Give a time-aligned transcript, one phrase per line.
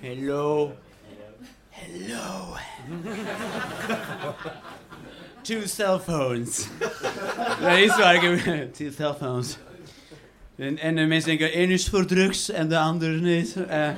[0.00, 0.72] Hello.
[1.70, 2.56] Hello.
[5.42, 6.68] Two cell phones.
[7.60, 8.14] Dat is waar.
[8.14, 9.58] Ik heb two cell phones.
[10.56, 13.56] En, en de mensen denken, één is voor drugs en de andere niet.
[13.68, 13.90] Eh,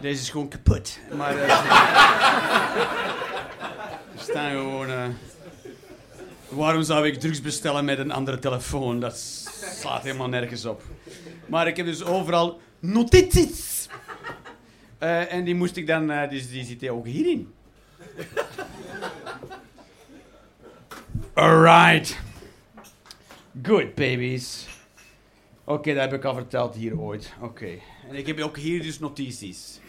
[0.00, 0.98] deze is gewoon kapot.
[1.16, 1.50] Maar eh,
[4.14, 4.88] er staan gewoon...
[4.90, 5.04] eh,
[6.48, 9.00] waarom zou ik drugs bestellen met een andere telefoon?
[9.00, 9.16] Dat
[9.80, 10.82] slaat helemaal nergens op.
[11.46, 13.88] Maar ik heb dus overal notities.
[14.98, 16.06] Eh, en die moest ik dan...
[16.06, 17.54] dus die zitten ook hierin.
[21.34, 22.18] Alright.
[23.62, 24.66] Good, babies.
[25.64, 27.32] Oké, dat heb ik al verteld hier ooit.
[27.40, 27.78] Oké.
[28.08, 29.80] En ik heb ook hier dus notities.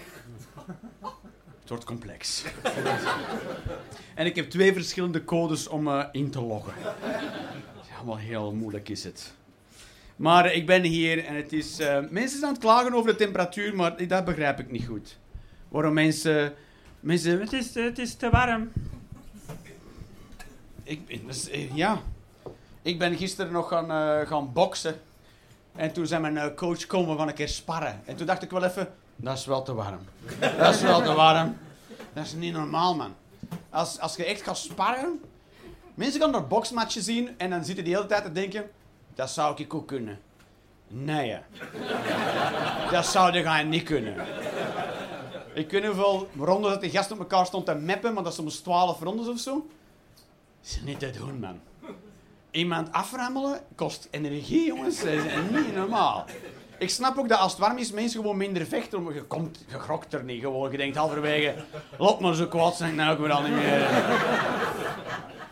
[1.60, 2.44] Het wordt complex.
[4.16, 6.74] en ik heb twee verschillende codes om eh, in te loggen.
[7.98, 9.34] Allemaal heel moeilijk is het.
[10.18, 11.80] Maar ik ben hier en het is...
[11.80, 15.18] eh, mensen zijn aan het klagen over de temperatuur, maar dat begrijp ik niet goed.
[15.68, 16.54] Waarom mensen...
[17.00, 17.40] Mensen...
[17.40, 18.72] Het is, het is te warm.
[20.84, 22.02] Ik, dus, eh, ja.
[22.82, 24.96] Ik ben gisteren nog gaan, eh, gaan boksen.
[25.76, 28.02] En toen zei mijn coach, kom, we gaan een keer sparren.
[28.06, 30.00] En toen dacht ik wel even, dat is wel te warm.
[30.58, 31.58] Dat is wel te warm.
[32.14, 33.16] Dat is niet normaal, man.
[33.70, 35.22] Als, als je echt gaat sparren...
[35.94, 38.70] Mensen gaan naar boksmatchen zien en dan zitten die de hele tijd te denken...
[39.18, 40.20] Dat zou ik ook kunnen.
[40.88, 41.38] Nee.
[42.92, 44.16] Dat zou je niet kunnen.
[45.54, 48.32] Ik weet niet hoeveel rondes dat die gast op elkaar stond te meppen, maar dat
[48.32, 49.68] is soms 12 rondes of zo.
[50.62, 51.60] Dat is niet te doen, man.
[52.52, 55.00] Iemand aframmelen kost energie, jongens.
[55.00, 56.26] Dat is niet normaal.
[56.78, 59.04] Ik snap ook dat als het warm is, mensen gewoon minder vechten.
[59.04, 60.72] Maar je komt, je grokt er niet gewoon.
[60.72, 61.56] Je denkt halverwege,
[61.98, 63.90] loop maar zo kwaad zijn, nou ik weer al niet meer.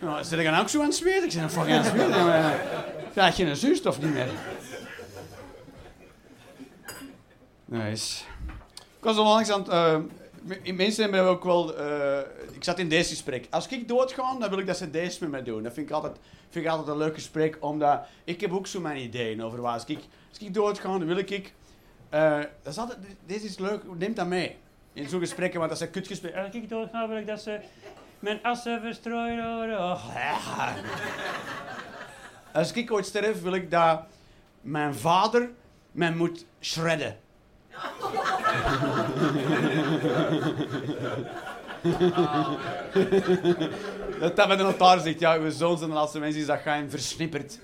[0.01, 1.23] Ja, zit ik dan ook zo aan het zweten?
[1.29, 2.84] Ik ben fucking aan het zweten.
[3.15, 4.27] Krijg je een zuurstof niet meer?
[7.65, 8.23] Nice.
[8.97, 10.03] Ik was al langs aan het...
[10.41, 11.77] me- mensen hebben ook wel...
[11.77, 12.19] eh,
[12.51, 13.47] ik zat in deze gesprek.
[13.49, 15.63] Als ik doodga, dan wil ik dat ze deze met mij doen.
[15.63, 16.15] Dat vind ik altijd,
[16.49, 17.99] vind ik altijd een leuk gesprek, omdat...
[18.23, 19.73] Ik heb ook zo mijn ideeën over waar.
[19.73, 19.99] Als ik,
[20.29, 21.53] als ik dan wil ik...
[22.09, 24.57] eh, dat is altijd, deze is leuk, neem dat mee.
[24.93, 26.45] In zo'n gesprekken, want dat zijn kutgesprekken.
[26.45, 27.59] Als ik doodga, wil ik dat ze
[28.19, 29.45] mijn assen verstrooien.
[29.45, 29.97] Oh, ja.
[32.55, 34.01] Als ik ooit sterf, wil ik dat
[34.61, 35.49] mijn vader
[35.91, 37.17] mij moet shredden.
[44.19, 46.59] dat dat met de notaris zegt, ja, uw zoon zijn de laatste mensen is dat
[46.59, 47.59] geheim versnipperd.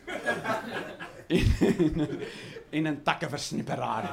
[2.71, 4.03] In, een takkenversnipperaar.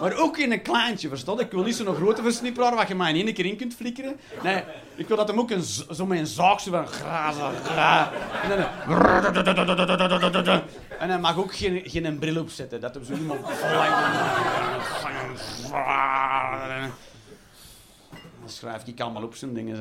[0.00, 1.40] Maar ook in een kleintje, verstond?
[1.40, 4.16] Ik wil niet zo'n grote versnipperaar waar je maar in één keer in kunt flikkeren.
[4.42, 4.62] Nee,
[4.94, 6.26] ik wil dat hem ook een, zo met een
[6.72, 7.50] van grazen.
[7.64, 8.12] gra-
[8.42, 8.58] En dan...
[10.98, 13.40] En hij mag ook geen, geen bril opzetten, dat hem zo iemand
[18.40, 19.76] Dan schrijf ik allemaal op zijn dingen.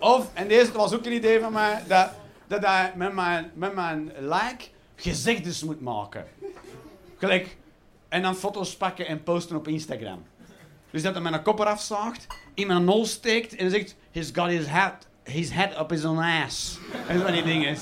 [0.00, 2.10] Of, en deze was ook een idee van mij, dat,
[2.46, 4.64] dat hij met mijn, met mijn like
[4.96, 6.26] gezegdes moet maken.
[7.16, 7.56] Gelijk,
[8.08, 10.22] en dan foto's pakken en posten op Instagram.
[10.90, 14.48] Dus dat hij mijn kop eraf zaagt, in mijn nol steekt en zegt: He's got
[14.48, 16.78] his head, his head up his own ass.
[17.06, 17.76] En van die dingen.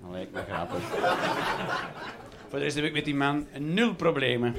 [0.00, 0.82] Dat lijkt me grappig.
[2.48, 4.56] Voor de rest heb ik met die man nul problemen.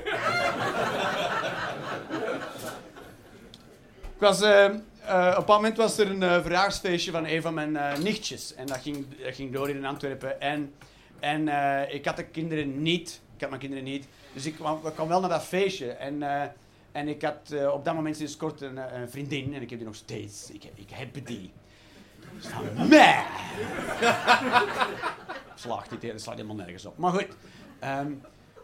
[4.22, 8.02] Was, eh, eh, op een moment was er een eh, verjaarsfeestje van een van mijn
[8.04, 8.56] nichtjes.
[8.56, 10.42] En dat ging, dat ging door in Antwerpen.
[10.42, 10.74] En,
[11.20, 11.48] en
[11.94, 13.22] ik had de kinderen niet.
[13.36, 14.08] Ik had mijn kinderen niet.
[14.34, 15.92] Dus ik kwam, ik wel naar dat feestje.
[15.92, 16.24] En,
[16.92, 19.54] en ik had op dat moment sinds kort een, vriendin.
[19.54, 20.52] En ik heb die nog steeds.
[20.52, 21.52] Ik, ik heb die.
[22.38, 23.26] Van, meh.
[25.56, 26.98] Slaagt niet, dat helemaal nergens op.
[26.98, 27.28] Maar goed.
[27.80, 28.12] ehm,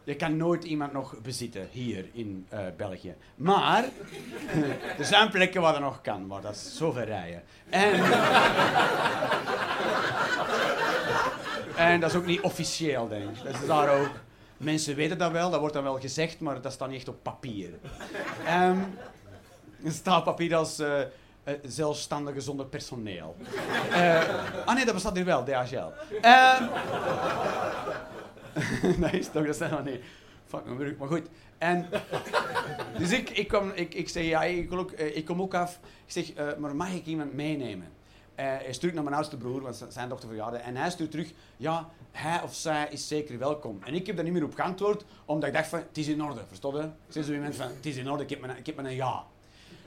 [0.08, 3.16] je kan nooit iemand nog bezitten hier in eh, België.
[3.36, 3.84] Maar
[5.00, 7.44] er zijn plekken waar dat nog kan, maar dat is zoveel rijden.
[11.78, 13.44] En, dat is ook niet officieel, denk ik.
[13.44, 14.10] Dat is daar ook.
[14.58, 17.24] Mensen weten dat wel, dat wordt dan wel gezegd, maar dat staat niet echt op
[17.24, 17.70] papier.
[18.46, 18.80] Ehm
[19.84, 21.02] er staat op papier als eh,
[21.44, 23.36] eh, zelfstandige zonder personeel.
[24.66, 25.92] Ah nee, dat bestaat nu wel, DHL.
[28.98, 30.02] Nee, is toch, dat zijn nog niet.
[30.46, 31.28] Fuck mijn werk, maar goed.
[31.58, 31.90] En,
[32.98, 35.54] dus ik, ik, kom, ik, ik zeg, ja, ik, wil ook, eh, ik kom ook
[35.54, 35.80] af.
[36.06, 37.88] Ik zeg, eh, maar mag ik iemand meenemen?
[38.36, 40.58] Eh, hij stuurt naar mijn oudste broer, want zijn dochter verjaarde.
[40.58, 43.80] En hij stuurt terug, ja, hij of zij is zeker welkom.
[43.84, 46.24] En ik heb daar niet meer op geantwoord, omdat ik dacht van, het is in
[46.24, 46.90] orde, verstond je?
[47.08, 49.26] Zei zo iemand van, het is in orde, ik heb mijn, ik heb mijn ja.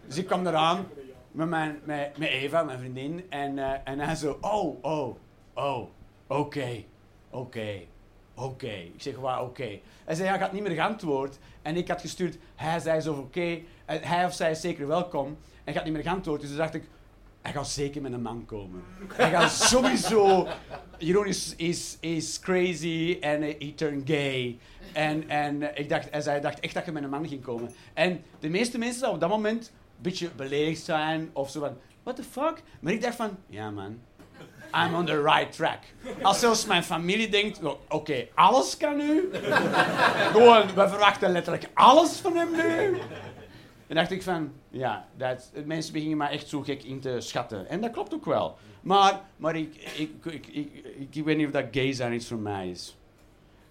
[0.06, 0.86] Dus ik kwam eraan
[1.30, 3.24] met, mijn, met, met Eva, mijn vriendin.
[3.28, 5.16] En, en hij zo, oh, oh,
[5.54, 5.88] oh,
[6.26, 6.84] oké,
[7.30, 7.80] oké,
[8.42, 8.72] oké.
[8.72, 9.78] Ik zeg, waar oké?
[10.04, 11.38] Hij zei, ja, had niet meer geantwoord.
[11.62, 15.36] En ik had gestuurd, hij zei zo, oké, hij of zij is zeker welkom.
[15.64, 16.84] En had niet meer geantwoord, dus toen dacht ik,
[17.42, 18.82] hij gaat zeker met een man komen.
[19.12, 20.48] Hij gaat sowieso.
[20.98, 24.58] Jeroen is, is, is crazy en hij turned gay.
[24.92, 27.70] En, en ik dacht, en zij dacht echt dat je met een man ging komen.
[27.94, 31.76] En de meeste mensen zouden op dat moment een beetje beledigd zijn of zo van,
[32.02, 32.62] what the fuck?
[32.80, 33.98] Maar ik dacht van, ja man,
[34.74, 35.78] I'm on the right track.
[36.22, 39.28] Als zelfs mijn familie denkt, oké, alles kan nu.
[40.32, 42.98] Gewoon, we verwachten letterlijk alles van hem nu.
[43.86, 47.68] Dan dacht ik van, ja, dat, mensen beginnen maar echt zo gek in te schatten.
[47.68, 48.58] En dat klopt ook wel.
[48.80, 50.46] Maar, maar ik, ik, ik,
[51.10, 52.96] ik, weet niet of dat gay zijn iets voor mij is.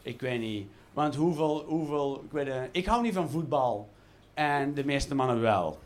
[0.01, 0.67] Ik weet niet.
[0.93, 3.89] Want hoeveel, hoeveel ik, weet, uh, ik hou niet van voetbal.
[4.33, 5.79] En de meeste mannen wel.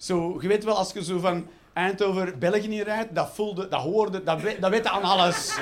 [0.00, 4.22] Zo, je weet wel, als je zo van Eindhoven, België rijdt, dat voelde, dat hoorde,
[4.22, 5.58] dat, dat weet aan alles.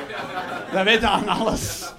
[0.73, 1.93] Dat weet aan alles.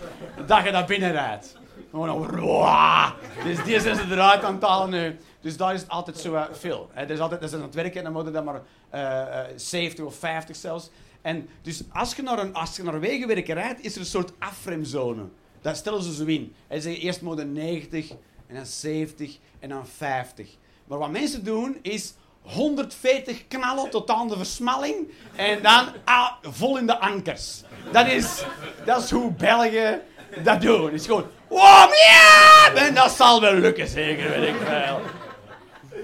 [0.48, 1.58] Dat je dat binnen rijdt.
[1.90, 5.18] Gewoon Dus die zijn ze eruit aan het nu.
[5.42, 6.90] Dus daar is altijd zo uh, veel.
[6.94, 7.02] Hè.
[7.02, 8.62] Er is altijd, er zijn aan het werken en dan worden dat maar
[8.94, 10.90] uh, uh, 70 of 50 zelfs.
[11.22, 14.06] En dus als je naar een, als je naar een wegenwerker rijdt, is er een
[14.06, 15.24] soort afremzone.
[15.62, 16.54] Dat stellen ze zo in.
[16.70, 18.10] Ze zeggen eerst mode 90
[18.48, 20.50] en dan 70 en dan 50.
[20.86, 22.14] Maar wat mensen doen is
[22.50, 27.62] 140 knallen tot aan de versmalling en dan ah, vol in de ankers.
[27.92, 28.44] Dat is,
[28.86, 30.00] dat is hoe België
[30.44, 30.86] dat doen.
[30.86, 32.72] Het is gewoon, wow, ja!
[32.76, 35.02] En dat zal wel lukken, zeker, weet ik wel.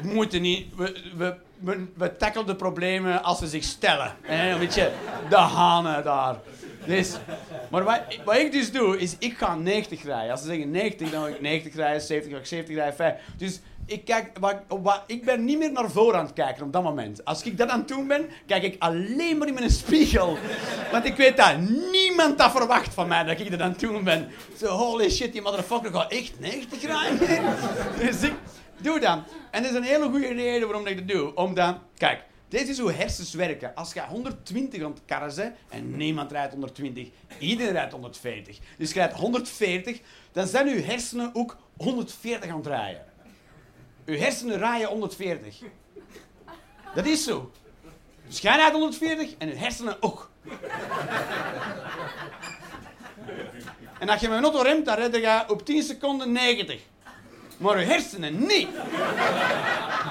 [0.01, 4.15] We moeten niet, we, we, we, we de problemen als ze zich stellen.
[4.21, 4.57] Hè?
[4.57, 4.91] Weet je,
[5.29, 6.35] de hanen daar.
[6.85, 7.15] Dus,
[7.69, 10.31] maar wat, wat, ik dus doe, is ik ga 90 rijden.
[10.31, 13.13] Als ze zeggen 90, dan ga ik 90 rijden, 70 ga ik 70 rijden, 5.
[13.37, 14.31] Dus ik, kijk,
[15.05, 17.25] ik ben niet meer naar voren aan het kijken op dat moment.
[17.25, 20.37] Als ik dat aan het doen ben, kijk ik alleen maar in mijn spiegel.
[20.91, 21.57] Want ik weet dat
[21.91, 24.31] niemand dat verwacht van mij, dat ik dat aan het doen ben.
[24.61, 27.43] Holy shit, die motherfucker gaat echt 90 rijden.
[28.05, 28.33] dus ik
[28.77, 29.19] doe dat.
[29.51, 31.35] En dat is een hele goede reden waarom ik dat doe.
[31.35, 33.75] Omdat, kijk, dit is hoe hersens werken.
[33.75, 37.07] Als je 120 aan het karren bent, en niemand rijdt 120,
[37.39, 38.57] iedereen rijdt 140.
[38.77, 39.99] Dus je rijdt 140,
[40.31, 43.13] dan zijn je hersenen ook 140 aan het rijden.
[44.05, 45.55] Uw hersenen rijden 140.
[46.95, 47.51] Dat is zo.
[48.27, 50.29] Dus jij rijdt 140 en uw hersenen ook.
[53.99, 56.81] En als je met een auto remt, dan red je op 10 seconden 90.
[57.57, 58.67] Maar uw hersenen niet.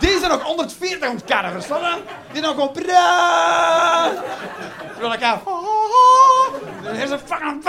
[0.00, 2.00] Die zijn nog 140 aan het karren, verstaan?
[2.32, 2.72] Die nog gewoon...
[2.72, 2.92] Terwijl
[5.12, 5.42] ik ga...
[6.82, 7.62] De hersenen fucking...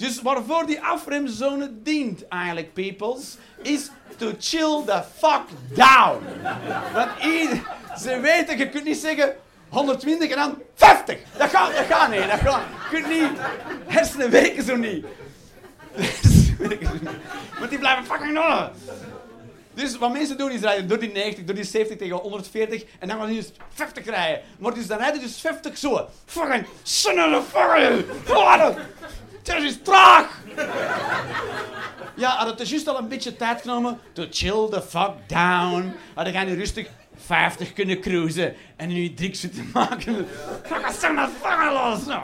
[0.00, 5.42] Dus waarvoor die afremzone dient eigenlijk, peoples, is to chill the fuck
[5.74, 6.24] down.
[6.94, 7.62] Want ieder,
[7.98, 9.34] ze weten, je kunt niet zeggen
[9.68, 11.18] 120 en dan 50.
[11.36, 12.28] Dat gaat, dat gaat niet.
[12.30, 12.62] Dat gaat.
[12.90, 13.30] Je kunt niet.
[13.86, 15.04] Hersenen werken zo niet.
[17.58, 18.70] Maar die blijven fucking nog.
[19.74, 23.08] Dus wat mensen doen is rijden door die 90, door die 70 tegen 140 en
[23.08, 24.42] dan gaan ze dus 50 rijden.
[24.58, 26.08] Maar dus dan rijden dus 50 zo.
[26.24, 28.04] Fucking son of fucking.
[29.42, 30.40] Het is traag!
[32.14, 35.92] Ja, had dus juist al een beetje tijd genomen to chill the fuck down.
[36.14, 40.26] Hadden gaan nu rustig 50 kunnen cruisen en nu drie zitten maken.
[40.62, 42.22] Ga zeg maar vangen los nou.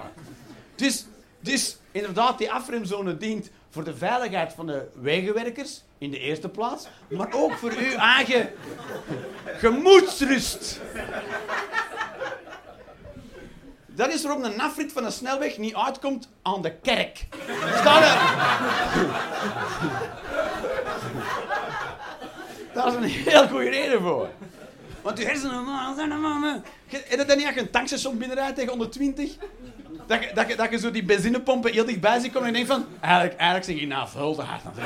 [0.75, 1.07] Dus,
[1.41, 6.87] dus inderdaad, die afremzone dient voor de veiligheid van de wegenwerkers in de eerste plaats,
[7.09, 8.51] maar ook voor uw eigen
[9.57, 10.81] gemoedsrust.
[13.97, 17.27] Dat is waarom de nafrit van de snelweg niet uitkomt aan de kerk.
[17.75, 18.19] Staan er?
[22.75, 24.29] Daar is een heel goede reden voor.
[25.03, 26.65] Want je hersenen...
[26.87, 29.37] Heb je dat niet als je een tankstation binnenrijdt tegen 120?
[30.07, 32.69] Dat je, dat, je, dat je zo die benzinepompen heel dichtbij ziet komen en denkt
[32.69, 32.87] van...
[33.01, 34.39] Eigenlijk, eigenlijk zeg je nou veel.
[34.39, 34.79] Eigenlijk,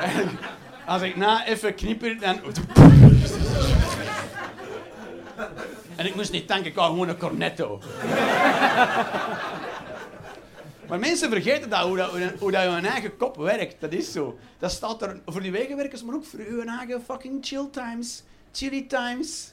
[0.00, 0.30] eigenlijk,
[0.86, 2.40] als ik na even knipper, dan...
[6.02, 7.78] En ik moest niet tanken, ik wou gewoon een cornetto.
[10.88, 13.80] maar mensen vergeten dat, hoe, dat, hoe dat je eigen kop werkt.
[13.80, 14.38] Dat is zo.
[14.58, 18.22] Dat staat er voor die wegenwerkers, maar ook voor uw eigen fucking chill times.
[18.52, 19.52] Chilly times.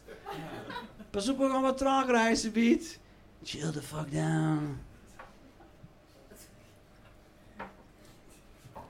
[1.09, 2.99] Pas op, we gaan wat trager reizen, Piet.
[3.43, 4.79] Chill the fuck down.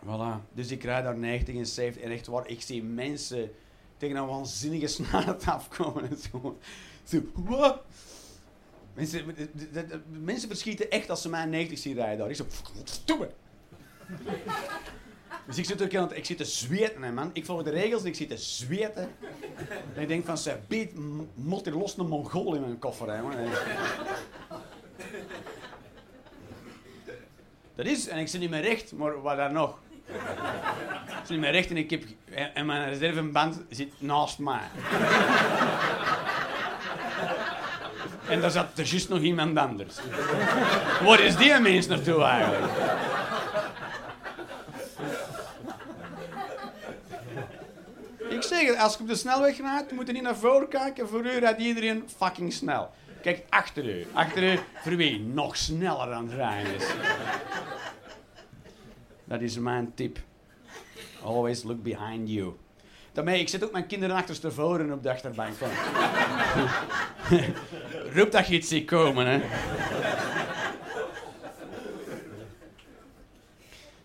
[0.06, 0.42] Voilà.
[0.54, 3.52] Dus ik rijd daar 90 en 70 en echt waar, ik zie mensen
[3.98, 6.58] tegen een waanzinnige snelheid afkomen en zo.
[7.10, 7.82] Zo, wat?
[8.94, 9.36] Mensen,
[10.10, 12.30] mensen verschieten echt als ze mij 90 zien rijden daar.
[12.30, 12.46] Ik zo.
[15.46, 17.30] Dus ik zit ook aan ik zit te zweten, hè, man.
[17.34, 19.10] Ik volg de regels en ik zit te zweten.
[19.96, 20.94] En ik denk van, ze biedt
[21.34, 23.34] mot er los een mongool in mijn koffer, hè, man.
[27.76, 29.80] Dat is, en ik zit niet meer recht, maar wat dan nog?
[30.08, 32.04] Ik zit niet meer recht en ik heb,
[32.54, 34.68] en mijn reserveband zit naast mij.
[38.30, 39.96] En daar zat er juist nog iemand anders.
[41.04, 42.72] Waar is die mens naartoe eigenlijk?
[48.30, 51.08] Ik zeg het, als je op de snelweg rijdt, moet je niet naar voren kijken.
[51.08, 52.92] Voor u rijdt iedereen fucking snel.
[53.22, 54.08] Kijk achter u.
[54.14, 56.86] Achter u, voor wie nog sneller aan het rijden is.
[59.24, 60.20] Dat is mijn tip.
[61.24, 62.54] Always look behind you.
[63.12, 65.54] Daarmee, ik zet ook mijn kinderen achterstevoren op de achterbank.
[68.14, 69.42] Roep dat je iets ziet komen, hè.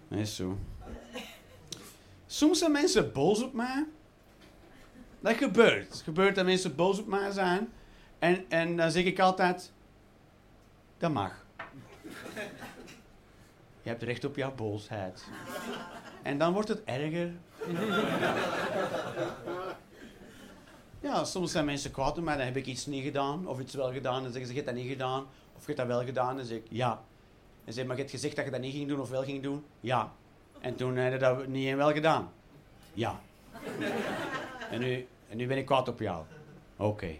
[0.08, 0.58] Is zo.
[2.26, 3.84] Soms zijn mensen boos op mij.
[5.20, 5.88] Dat gebeurt.
[5.88, 7.72] Het gebeurt dat mensen boos op mij zijn.
[8.18, 9.72] En, en dan zeg ik altijd:
[10.98, 11.44] Dat mag.
[13.82, 15.24] Je hebt recht op jouw boosheid.
[16.22, 17.32] En dan wordt het erger.
[21.04, 23.74] Ja, soms zijn mensen kwaad op mij, dan heb ik iets niet gedaan, of iets
[23.74, 25.22] wel gedaan, en zeggen ze, je hebt dat niet gedaan,
[25.56, 27.02] of je hebt dat wel gedaan, en dan zeg ik, ja.
[27.64, 29.42] En zeg maar je hebt gezegd dat je dat niet ging doen, of wel ging
[29.42, 29.64] doen?
[29.80, 30.12] Ja.
[30.60, 32.32] En toen heb je dat niet en wel gedaan?
[32.94, 33.20] Ja.
[34.70, 36.24] En nu, en nu ben ik kwaad op jou?
[36.76, 37.16] Oké.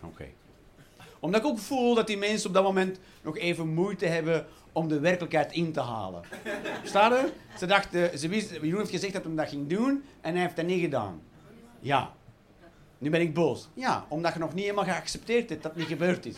[0.00, 0.26] Oké.
[1.18, 4.46] Omdat ik ook voel dat die mensen op dat moment nog even moeite hebben
[4.78, 6.22] om de werkelijkheid in te halen.
[6.84, 7.32] Staat er?
[7.58, 10.56] Ze dachten, ze wist, Jeroen heeft gezegd dat hij dat ging doen en hij heeft
[10.56, 11.22] dat niet gedaan.
[11.80, 12.12] Ja.
[12.98, 13.68] Nu ben ik boos.
[13.74, 16.36] Ja, omdat je nog niet helemaal geaccepteerd hebt dat het niet gebeurd is.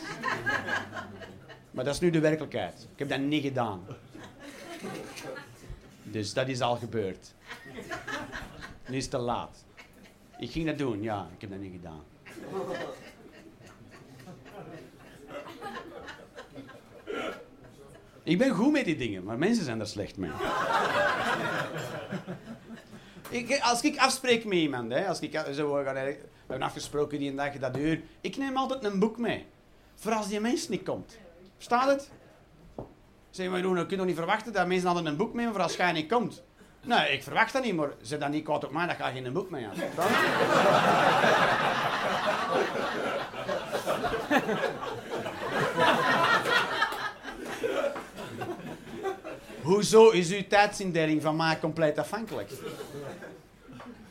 [1.71, 2.89] Maar dat is nu de werkelijkheid.
[2.93, 3.81] Ik heb dat niet gedaan.
[6.03, 7.35] Dus dat is al gebeurd.
[8.89, 9.65] Nu is het te laat.
[10.39, 12.03] Ik ging dat doen, ja, ik heb dat niet gedaan.
[18.31, 20.31] Ik ben goed met die dingen, maar mensen zijn er slecht mee.
[23.29, 27.37] ik, als ik afspreek met iemand, hè, als ik zo, we hebben afgesproken die een
[27.37, 29.47] dag dat uur, ik neem altijd een boek mee.
[29.95, 31.19] Voor als die mens niet komt.
[31.59, 32.11] Staat het?
[33.31, 35.63] Zeg maar, Jeroen, je kunt nog niet verwachten dat mensen altijd een boek mee voor
[35.63, 36.43] als jij niet komt.
[36.83, 39.23] Nee, ik verwacht dat niet, maar ze dan niet kwaad op mij, dat ga je
[39.23, 39.75] geen boek mee aan.
[49.71, 52.51] Hoezo is uw tijdsindeling van mij compleet afhankelijk?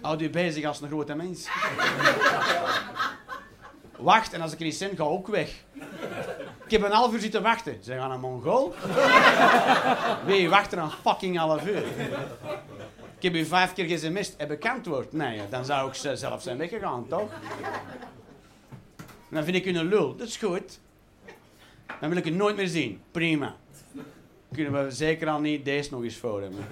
[0.01, 1.47] Houd u bezig als een grote mens.
[3.97, 5.49] Wacht, en als ik niet zin, ga ook weg.
[6.65, 7.77] Ik heb een half uur zitten wachten.
[7.83, 8.73] Ze gaan een Mongool.
[10.25, 11.83] Wie wacht er een fucking half uur?
[13.17, 14.33] Ik heb u vijf keer gesmist.
[14.37, 15.13] Heb ik antwoord?
[15.13, 17.31] Nee, dan zou ik zelf zijn weggegaan, toch?
[19.29, 20.15] dan vind ik u een lul.
[20.15, 20.79] Dat is goed.
[21.99, 23.01] Dan wil ik u nooit meer zien.
[23.11, 23.55] Prima
[24.51, 26.65] kunnen we zeker al niet deze nog eens voor hebben.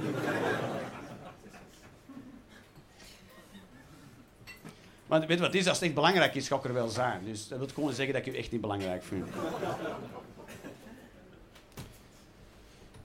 [5.07, 5.67] Want weet wat het is?
[5.67, 7.23] Als het echt belangrijk is, ga ik er wel zijn.
[7.23, 9.25] Dus dat wil gewoon zeggen dat ik je echt niet belangrijk vind.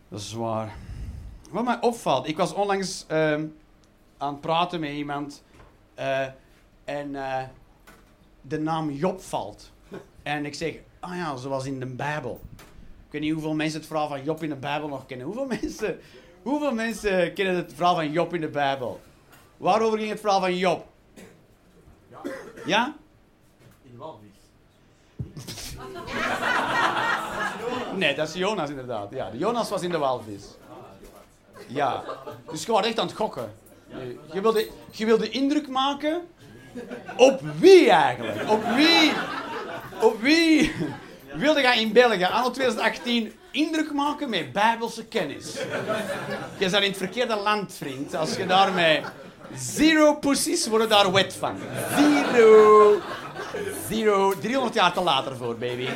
[0.08, 0.72] Dat is waar.
[1.50, 3.46] Wat mij opvalt, ik was onlangs ehm,
[4.18, 5.42] aan het praten met iemand
[5.98, 6.26] uh,
[6.84, 7.42] en uh,
[8.40, 9.70] de naam Job valt.
[10.22, 12.40] En ik zeg, ah ja, zoals in de Bijbel.
[13.12, 15.26] Ik weet niet hoeveel mensen het verhaal van Job in de Bijbel nog kennen.
[15.26, 16.00] Hoeveel mensen,
[16.42, 19.00] hoeveel mensen kennen het verhaal van Job in de Bijbel?
[19.56, 20.86] Waarover ging het verhaal van Job?
[22.10, 22.20] Ja?
[22.66, 22.94] ja?
[23.82, 24.28] In de walvis.
[27.96, 29.10] nee, dat is Jonas inderdaad.
[29.10, 30.44] Ja, Jonas was in de walvis.
[31.68, 32.04] Ja,
[32.50, 33.52] dus je was echt aan het gokken.
[34.32, 36.28] Je wilde, je wilde indruk maken
[37.16, 38.50] op wie eigenlijk?
[38.50, 39.12] Op wie?
[40.00, 40.72] Op wie?
[41.34, 45.52] Wilde jij in België anno 2018 indruk maken met bijbelse kennis.
[46.58, 48.14] Je bent in het verkeerde land, vriend.
[48.14, 49.02] Als je daarmee...
[49.56, 51.56] Zero pussies worden daar wet van.
[51.96, 53.00] Zero.
[53.88, 54.38] Zero.
[54.38, 55.88] 300 jaar te later voor, baby.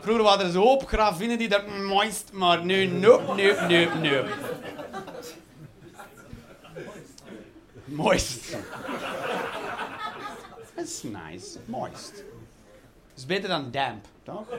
[0.00, 4.28] Vroeger waren er zo hoop gravinnen die dat moist, maar nu, nope, nope, nope, nope.
[7.84, 8.56] Moist.
[10.74, 11.58] That's nice.
[11.64, 12.24] Moist
[13.16, 14.44] is beter dan damp, toch?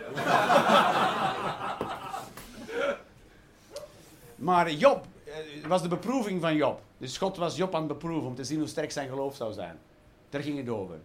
[4.36, 6.82] maar Job, het eh, was de beproeving van Job.
[6.98, 9.54] Dus God was Job aan het beproeven om te zien hoe sterk zijn geloof zou
[9.54, 9.80] zijn.
[10.30, 11.00] Daar ging het over.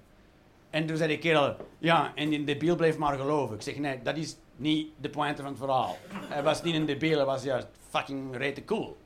[0.71, 3.57] En toen zei die kerel, ja, en in de Bijbel bleef maar geloven.
[3.57, 5.97] Ik zeg, nee, dat is niet de pointe van het verhaal.
[6.15, 8.97] Hij was niet een debiel, hij was juist fucking rete cool.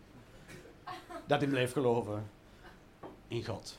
[1.27, 2.31] Dat hij bleef geloven
[3.29, 3.79] in God.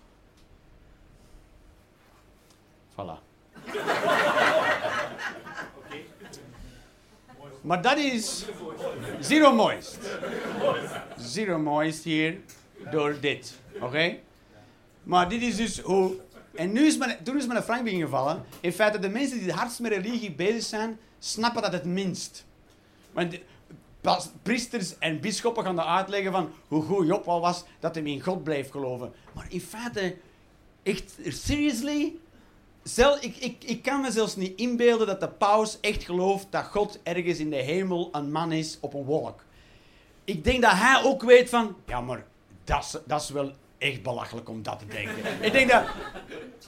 [2.91, 3.26] Voilà.
[7.61, 8.45] Maar dat is
[9.19, 9.97] zero moist.
[11.17, 12.37] Zero moist hier
[12.91, 13.59] door dit.
[13.79, 14.17] Oké?
[15.03, 16.15] Maar dit is dus hoe.
[16.55, 18.45] En nu is mijn, toen is mijn Frank ingevallen.
[18.61, 22.45] In feite, de mensen die het hardst met religie bezig zijn, snappen dat het minst.
[23.11, 23.39] Want
[24.41, 28.21] priesters en bisschoppen gaan dat uitleggen van hoe goed Job al was dat hij in
[28.21, 29.13] God bleef geloven.
[29.33, 30.15] Maar in feite,
[30.83, 32.15] echt, seriously,
[32.87, 36.65] Zel, ik, ik, ik kan me zelfs niet inbeelden dat de paus echt gelooft dat
[36.65, 39.43] God ergens in de hemel een man is op een wolk.
[40.23, 42.25] Ik denk dat hij ook weet van, ja maar
[42.63, 45.15] dat is, dat is wel echt belachelijk om dat te denken.
[45.45, 45.83] ik denk dat,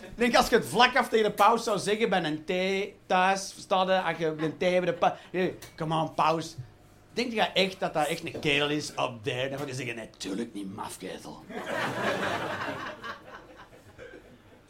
[0.01, 2.95] ik denk als je het vlak af tegen de paus zou zeggen bij een thee
[3.05, 5.13] thuis, er, als je een thee bij de paus,
[5.75, 6.55] come on paus.
[7.13, 9.49] Denk je echt dat dat echt een kerel is up there?
[9.49, 11.43] Dan ga je zeggen, natuurlijk niet mafketel.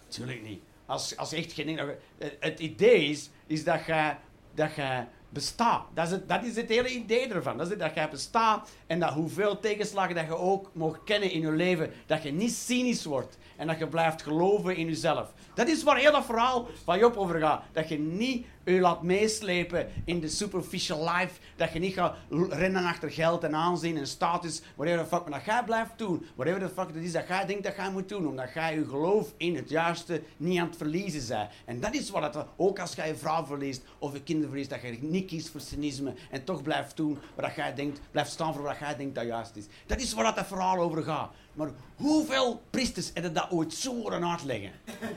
[0.08, 0.68] Tuurlijk niet.
[0.90, 1.96] Als, als echt geen ding-
[2.40, 4.14] het, idee is, is dat je,
[4.54, 5.86] dat je bestaat.
[5.94, 7.58] Dat is, het, dat is het hele idee ervan.
[7.58, 11.42] Dat is dat je bestaat en dat hoeveel tegenslagen dat je ook mag kennen in
[11.42, 15.34] je leven, dat je niet cynisch wordt en dat je blijft geloven in jezelf.
[15.54, 17.64] Dat is waar heel dat verhaal van Job over gaat.
[17.72, 21.40] Dat je niet je laat meeslepen in de superficial life.
[21.56, 22.16] Dat je niet gaat
[22.50, 24.62] rennen achter geld en aanzien en status.
[24.76, 25.22] Whatever the fuck.
[25.30, 26.26] Maar dat jij blijft doen.
[26.36, 28.28] Whatever the fuck het is dat jij denkt dat jij moet doen.
[28.28, 31.50] Omdat jij je geloof in het juiste niet aan het verliezen bent.
[31.66, 34.70] En dat is wat het, ook als jij je vrouw verliest of je kinderen verliest.
[34.70, 36.14] Dat je niet kiest voor cynisme.
[36.32, 38.00] En toch blijft doen wat jij denkt.
[38.12, 39.66] Blijft staan voor wat jij denkt dat juist is.
[39.86, 41.32] Dat is waar dat verhaal over gaat.
[41.54, 44.72] Maar hoeveel priesters hebben dat ooit zo horen uitleggen?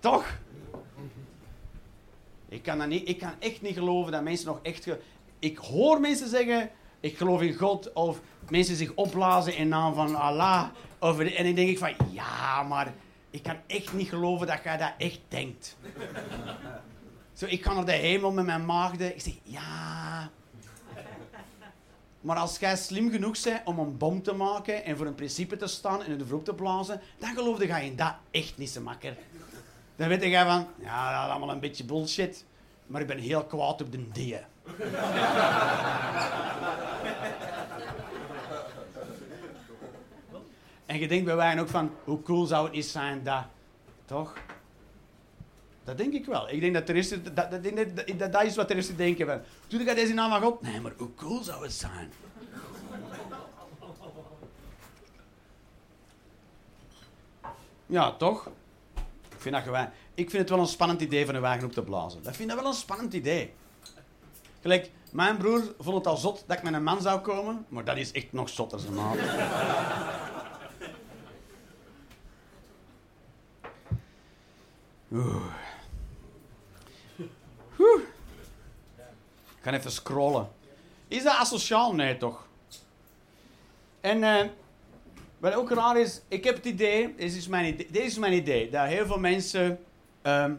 [0.00, 0.38] Toch?
[2.48, 4.88] Ik kan, dat niet, ik kan echt niet geloven dat mensen nog echt...
[5.38, 6.70] Ik hoor mensen zeggen,
[7.00, 10.68] ik geloof in God, of mensen zich opblazen in naam van Allah.
[10.98, 12.92] Of, en dan denk ik van, ja, maar
[13.30, 15.76] ik kan echt niet geloven dat jij dat echt denkt.
[17.38, 19.14] Zo, ik ga naar de hemel met mijn maagden.
[19.14, 20.30] Ik zeg, ja...
[22.20, 25.56] Maar als jij slim genoeg bent om een bom te maken en voor een principe
[25.56, 28.80] te staan en de vroeg te blazen, dan geloofde jij in dat echt niet, zo
[28.80, 29.16] makker.
[29.96, 32.44] Dan weet jij van, ja, dat is allemaal een beetje bullshit,
[32.86, 34.40] maar ik ben heel kwaad op de dië.
[40.86, 43.44] en je denkt bij wij ook van, hoe cool zou het niet zijn dat,
[44.04, 44.34] toch?
[45.88, 46.50] Dat denk ik wel.
[46.50, 47.62] Ik denk dat, er dat, dat,
[48.18, 49.40] dat, dat, is wat er is te denken van.
[49.68, 50.62] Doe ik deze naam van God?
[50.62, 52.12] Nee, maar hoe cool zou het zijn?
[57.86, 58.50] Ja, toch?
[59.28, 59.92] Ik vind, dat gewijn.
[60.14, 62.22] ik vind het wel een spannend idee van een wagen op te blazen.
[62.22, 63.52] Dat vind ik wel een spannend idee.
[64.60, 67.84] Gelijk, mijn broer vond het al zot dat ik met een man zou komen, maar
[67.84, 68.94] dat is echt nog zotter zijn.
[75.12, 75.66] Oeh.
[79.56, 80.48] Ik ga even scrollen.
[81.08, 81.94] Is dat asociaal?
[81.94, 82.46] Nee, toch?
[84.00, 84.46] En eh,
[85.38, 88.32] wat ook raar is, ik heb het idee, dit is mijn idee, dit is mijn
[88.32, 89.78] idee dat heel veel mensen.
[90.22, 90.54] ehm,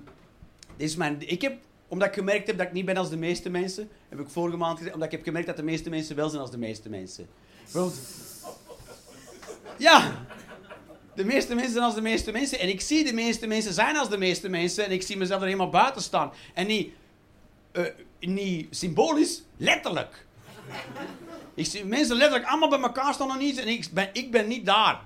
[0.78, 3.18] dit is mijn, ik heb, omdat ik gemerkt heb dat ik niet ben als de
[3.18, 6.16] meeste mensen, heb ik vorige maand gezegd, omdat ik heb gemerkt dat de meeste mensen
[6.16, 7.28] wel zijn als de meeste mensen.
[9.78, 10.26] Ja,
[11.16, 12.60] de meeste mensen zijn als de meeste mensen.
[12.60, 14.86] En ik zie de meeste mensen zijn als de meeste mensen.
[14.86, 16.32] En ik zie mezelf er helemaal buiten staan.
[16.54, 16.94] En niet,
[17.72, 17.84] eh,
[18.20, 20.26] niet symbolisch, letterlijk.
[21.54, 23.60] Ik zie mensen letterlijk allemaal bij elkaar staan en iets.
[23.60, 25.02] En ik ben, ik ben niet daar.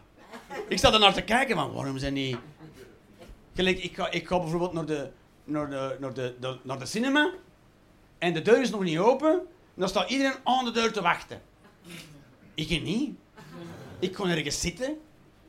[0.68, 2.38] Ik sta er naar te kijken, van waarom zijn die...
[3.56, 5.10] Gelijk, ik ga, ik ga bijvoorbeeld naar de,
[5.44, 7.32] naar, de, naar, de, naar de cinema.
[8.18, 9.32] En de deur is nog niet open.
[9.32, 11.42] En dan staat iedereen aan de deur te wachten.
[12.54, 13.16] Ik niet.
[14.00, 14.98] Ik kon ergens zitten.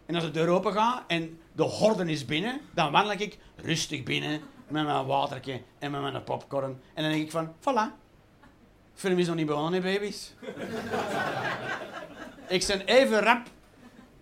[0.06, 4.02] En als de deur open gaat en de horde is binnen, dan wandel ik rustig
[4.02, 4.40] binnen
[4.74, 6.80] met mijn watertje en met mijn popcorn.
[6.94, 7.92] En dan denk ik van, voilà.
[8.94, 10.32] Film is nog niet begonnen, baby's.
[12.48, 13.46] ik ben even rap.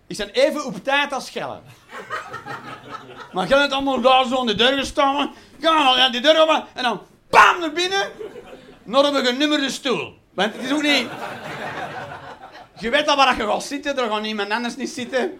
[0.07, 1.63] Ik ben even op tijd als schellen.
[3.31, 5.33] Maar gaan het allemaal daar zo aan de deur staan.
[5.59, 8.11] Gaan al ja, die deur open en dan bam naar binnen.
[8.83, 10.17] Nog een nummerde stoel.
[10.33, 11.07] Want het is ook niet...
[12.79, 15.39] Je weet al waar je gaat zitten, er gaat niemand anders niet zitten.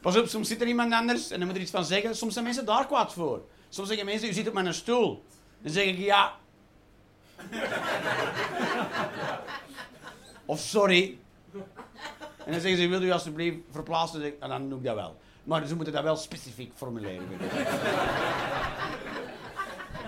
[0.00, 2.16] Pas op, soms zit er iemand anders en dan moet er iets van zeggen.
[2.16, 3.42] Soms zijn mensen daar kwaad voor.
[3.72, 5.24] Soms zeggen mensen, u zit op mijn stoel.
[5.60, 6.32] Dan zeg ik, ja.
[10.44, 11.18] of sorry.
[12.44, 14.24] En dan zeggen ze, wil u alsjeblieft verplaatsen?
[14.24, 15.16] Ik, "Ah, dan doe ik dat wel.
[15.44, 17.28] Maar ze moeten dat wel specifiek formuleren.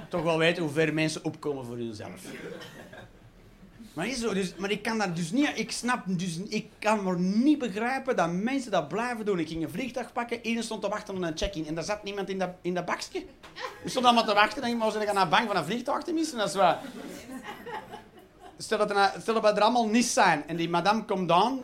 [0.09, 2.23] toch wel weten hoe ver mensen opkomen voor hunzelf.
[3.95, 7.03] Maar, is zo, dus, maar ik kan dat dus niet, ik snap, dus ik kan
[7.03, 9.39] maar niet begrijpen dat mensen dat blijven doen.
[9.39, 12.03] Ik ging een vliegtuig pakken, één stond te wachten op een check-in en daar zat
[12.03, 13.25] niemand in dat, in dat bakje.
[13.83, 16.39] We stonden allemaal te wachten en ik moest naar bang van een vliegtuig te missen.
[16.39, 16.83] Dat is waar.
[18.59, 21.63] Stel dat, er, allemaal niet zijn en die madame komt dan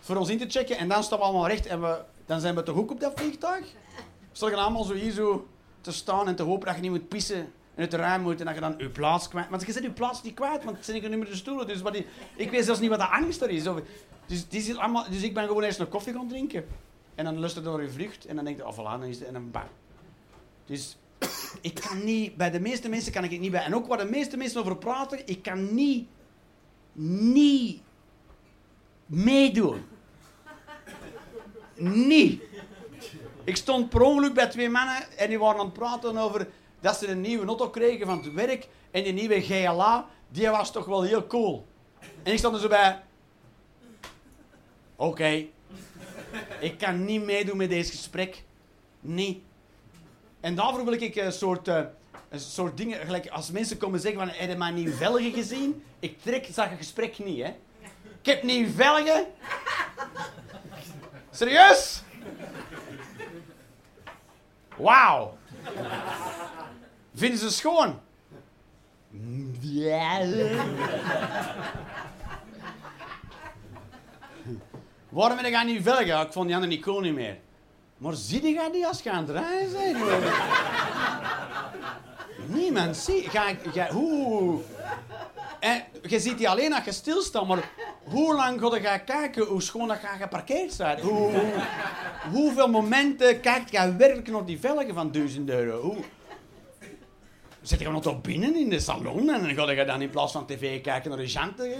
[0.00, 2.54] voor ons in te checken en dan staan we allemaal recht en we, dan zijn
[2.54, 3.64] we toch ook op dat vliegtuig?
[3.64, 5.46] We staan allemaal zo hier zo
[5.80, 8.46] te staan en te hopen dat je niet moet pissen in het ruim moet en
[8.46, 9.48] dat je dan je plaats kwijt.
[9.48, 11.66] Want je zet je plaats niet kwijt, want het zijn meer de stoelen.
[11.66, 12.06] Dus wat die,
[12.36, 13.66] ik weet zelfs niet wat de angst er is.
[13.66, 13.80] Of,
[14.26, 16.66] dus, die zit allemaal, dus ik ben gewoon eerst een koffie gaan drinken.
[17.14, 18.26] En dan lust het door je vlucht.
[18.26, 19.68] En dan denk je, oh voilà, dan is het, en dan bang.
[20.66, 20.96] Dus
[21.60, 23.64] ik kan niet, bij de meeste mensen kan ik het niet bij.
[23.64, 26.08] En ook waar de meeste mensen over praten, ik kan niet,
[26.92, 27.80] niet
[29.06, 29.84] meedoen.
[31.76, 32.42] Niet.
[33.44, 36.48] Ik stond per ongeluk bij twee mannen en die waren aan het praten over
[36.82, 38.68] dat ze een nieuwe auto kregen van het werk.
[38.90, 41.66] En die nieuwe GLA, die was toch wel heel cool.
[42.22, 43.02] En ik stond er zo bij...
[44.96, 45.46] Oké.
[46.60, 48.42] Ik kan niet meedoen met deze gesprek.
[49.00, 49.42] Nee.
[50.40, 51.80] En daarvoor wil ik een soort, uh,
[52.28, 52.98] een soort dingen...
[52.98, 54.28] Gelijk als mensen komen zeggen van...
[54.28, 55.84] Heb je maar nieuw velgen gezien?
[55.98, 57.54] Ik trek een gesprek niet, hè.
[58.20, 59.26] Ik heb nieuw velgen.
[61.30, 62.02] Serieus?
[64.76, 65.40] Wauw.
[67.14, 68.00] Vinden ze schoon?
[69.60, 70.20] Ja.
[75.08, 76.20] Waarom ben ik aan niet velgen?
[76.20, 77.38] Ik vond die andere niet cool niet meer.
[78.02, 79.96] Maar zie je die als je aan het rijden zijn?
[82.46, 84.60] Niemand zie ga, ga, hoe.
[85.60, 87.70] En je ziet die alleen als je stilstaat, maar
[88.04, 91.00] hoe lang ga je kijken hoe schoon dat je geparkeerd staat?
[91.00, 91.30] Hoe,
[92.30, 95.80] hoeveel momenten kijkt je werkelijk naar die velgen van 1000 euro?
[95.80, 95.96] Hoe,
[97.60, 100.32] Zit je gewoon toch binnen in de salon en dan ga je dan in plaats
[100.32, 101.70] van tv kijken naar de janten?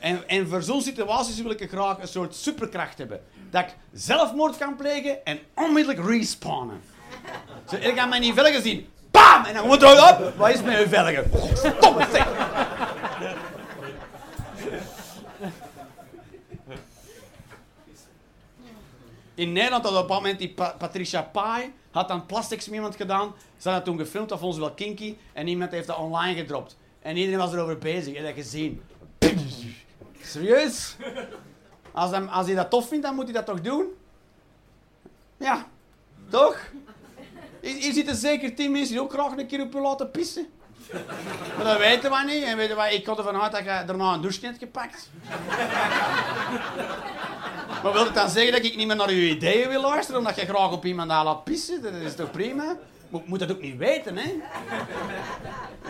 [0.00, 3.20] En, en voor zo'n situaties wil ik graag een soort superkracht hebben.
[3.50, 6.80] Dat ik zelfmoord kan plegen en onmiddellijk respawnen.
[7.68, 8.88] Zo, ik ga mijn velgen zien.
[9.10, 9.44] Bam!
[9.44, 10.32] En dan moet er op.
[10.36, 11.30] Wat is mijn velgen?
[11.54, 12.28] Stop het, zeg!
[19.34, 23.34] In Nederland had op een moment die Patricia Pai had dan plastics met iemand gedaan.
[23.56, 25.16] Ze hadden toen gefilmd, dat vond ze wel kinky.
[25.32, 26.76] En iemand heeft dat online gedropt.
[27.02, 28.14] En iedereen was erover bezig.
[28.14, 28.82] En dat gezien.
[30.24, 30.96] Serieus?
[31.92, 33.86] Als als hij dat tof vindt, dan moet hij dat toch doen?
[35.36, 35.66] Ja,
[36.28, 36.58] toch?
[37.60, 40.48] Hier zitten zeker tien mensen die ook graag een keer op je laten pissen.
[41.56, 42.42] Maar dat weten we niet.
[42.42, 45.10] En weten we, ik ga ervan uit dat je daarna een douche hebt gepakt.
[47.82, 50.36] Maar wil het dan zeggen dat ik niet meer naar uw ideeën wil luisteren omdat
[50.36, 51.82] je graag op iemand aan laat pissen?
[51.82, 52.76] Dat is toch prima?
[53.12, 54.30] Ik moet dat ook niet weten, hè?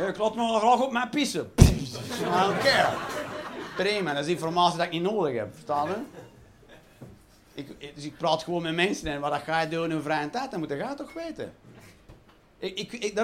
[0.06, 1.52] Ik laat me graag op mij pissen.
[2.50, 2.88] Oké.
[3.84, 5.88] Dat is informatie dat ik niet nodig heb, verstaan?
[7.54, 10.30] Ik, dus ik praat gewoon met mensen en wat ga je doen in een vrije
[10.30, 11.52] tijd, dan moet je toch weten.
[12.58, 13.14] Ik, ik, ik,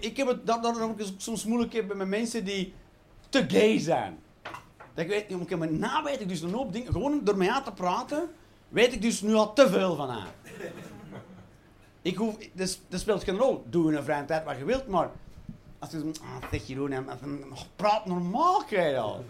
[0.00, 0.26] ik, heb
[0.96, 2.74] het soms moeilijk met mensen die
[3.28, 4.18] te gay zijn.
[4.94, 6.92] Dat ik weet, ik maar na weet ik dus een hoop dingen.
[6.92, 8.30] Gewoon door mij aan te praten,
[8.68, 10.34] weet ik dus nu al te veel van haar.
[12.02, 13.64] Ik hoef, dus, dat speelt geen rol.
[13.70, 15.10] Doe in een vrije tijd wat je wilt, maar
[15.92, 17.06] als je ah, zeg Jeroen,
[17.76, 18.64] praat normaal,
[18.96, 19.24] al.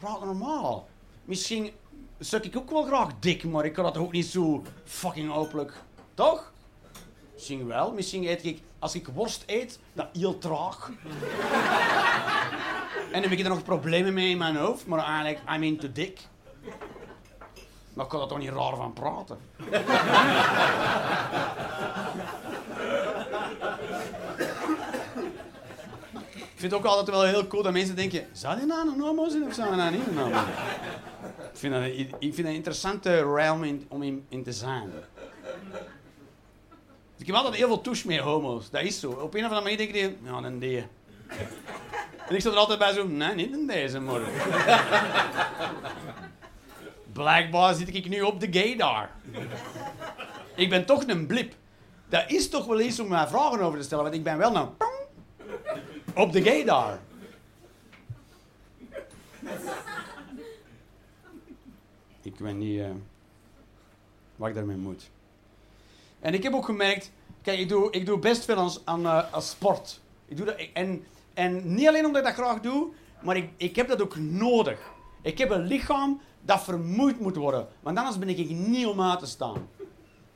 [0.00, 0.88] Praat normaal.
[1.24, 1.70] Misschien
[2.18, 5.72] stuk ik ook wel graag dik, maar ik kan dat ook niet zo fucking openlijk.
[6.14, 6.52] Toch?
[7.34, 7.92] Misschien wel.
[7.92, 10.90] Misschien eet ik, als ik worst eet, dat heel traag.
[13.12, 15.92] en dan heb ik er nog problemen mee in mijn hoofd, maar eigenlijk, I'm into
[15.92, 16.20] dik.
[17.94, 19.38] Maar ik kan er toch niet raar van praten.
[26.56, 29.00] ik vind het ook altijd wel heel cool dat mensen denken: zou die nou een
[29.00, 30.46] homo zijn of zou die nou niet een homo zijn?
[32.20, 34.90] Ik vind dat, een interessante realm om in, in te zijn.
[37.18, 38.70] Ik heb altijd heel veel touche met homo's.
[38.70, 39.10] Dat is zo.
[39.10, 40.86] Op een of andere manier denk ik, ja, een die.
[42.28, 44.32] En ik sta er altijd bij zo, nee, niet in deze morgen.
[47.12, 49.10] Blijkbaar zit ik nu op de gaydar.
[50.54, 51.54] Ik ben toch een blip.
[52.08, 54.56] Dat is toch wel iets om mij vragen over te stellen, want ik ben wel
[54.56, 54.68] een...
[56.16, 56.98] Op de gaydar.
[62.22, 62.90] Ik weet niet uh,
[64.36, 65.10] wat ik daarmee moet.
[66.20, 69.38] En ik heb ook gemerkt, kijk, ik doe, ik doe best veel aan, aan, uh,
[69.38, 70.00] sport.
[70.28, 72.88] Ik doe dat, en, en niet alleen omdat ik dat graag doe,
[73.22, 74.78] maar ik, ik heb dat ook nodig.
[75.22, 79.18] Ik heb een lichaam dat vermoeid moet worden, want anders ben ik niet om uit
[79.18, 79.68] te staan.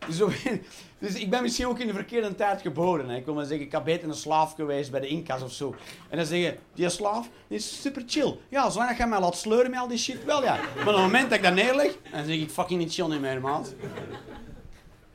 [0.99, 3.09] Dus ik ben misschien ook in de verkeerde tijd geboren.
[3.09, 3.17] Hè.
[3.17, 5.75] Ik wil maar zeggen, ik heb beter een slaaf geweest bij de Inca's of zo.
[6.09, 8.37] En dan zeggen, die slaaf is super chill.
[8.49, 10.55] Ja, zolang je mij laat sleuren met al die shit, wel ja.
[10.55, 13.21] Maar op het moment dat ik dat neerleg, dan zeg ik fucking niet chill niet
[13.21, 13.75] meer, maat.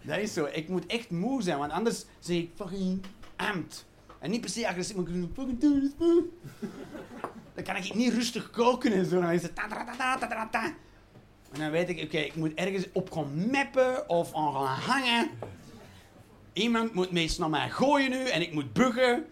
[0.02, 0.48] Dat is zo.
[0.52, 3.86] Ik moet echt moe zijn, want anders zeg ik fucking amped.
[4.20, 5.94] En niet per se agressief, maar ik doen.
[7.56, 9.22] Dan kan ik niet rustig koken en zo.
[9.22, 10.74] Dan is het ta ta ta ta ta ta.
[11.56, 15.30] En dan weet ik, oké, ik moet ergens op gaan mappen of aan gaan hangen.
[16.54, 19.26] Iemand moet meestal naar mij gooien nu en ik moet buggen.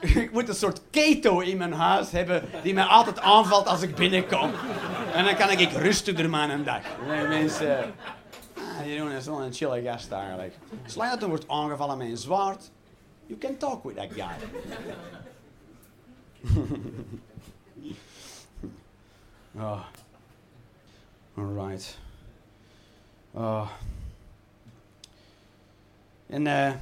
[0.22, 3.94] ik moet een soort keto in mijn huis hebben die mij altijd aanvalt als ik
[3.94, 4.50] binnenkom.
[5.14, 6.82] En dan kan ik rustiger maar een dag.
[7.06, 7.94] Nee, mensen,
[8.54, 10.54] ah, die doen is wel een chille gast eigenlijk.
[10.86, 12.70] Zolang dat er wordt aangevallen met een zwaard,
[13.26, 14.34] you can talk with that guy.
[19.56, 19.84] oh.
[21.36, 21.98] Alright.
[23.30, 23.70] Oh.
[26.26, 26.72] En eh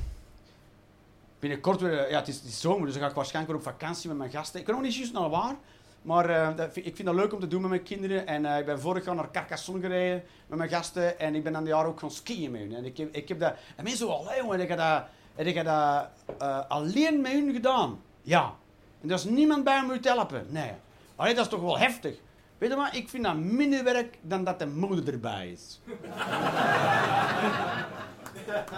[1.39, 4.09] binnenkort weer, ja, het is, het zomer, dus dan ga ik waarschijnlijk weer op vakantie
[4.09, 4.61] met mijn gasten.
[4.61, 5.55] Ik weet nog niet juist naar waar,
[6.03, 8.27] maar eh, ik vind dat leuk om te doen met mijn kinderen.
[8.27, 11.59] En eh, ik ben vorig jaar naar Carcassonne gereden met mijn gasten en ik ben
[11.59, 12.75] die jaar ook gaan skiën met hun.
[12.75, 15.05] En ik heb, ik heb dat, en mensen zo, allee jongen, heb je dat,
[15.35, 18.01] heb je dat eh, alleen met hun gedaan?
[18.23, 18.55] Ja.
[19.01, 20.47] En er is niemand bij om u te helpen?
[20.49, 20.73] Nee.
[21.17, 22.17] Allee, dat is toch wel heftig.
[22.59, 25.81] Weet je wat, ik vind dat minder werk dan dat de moeder erbij is.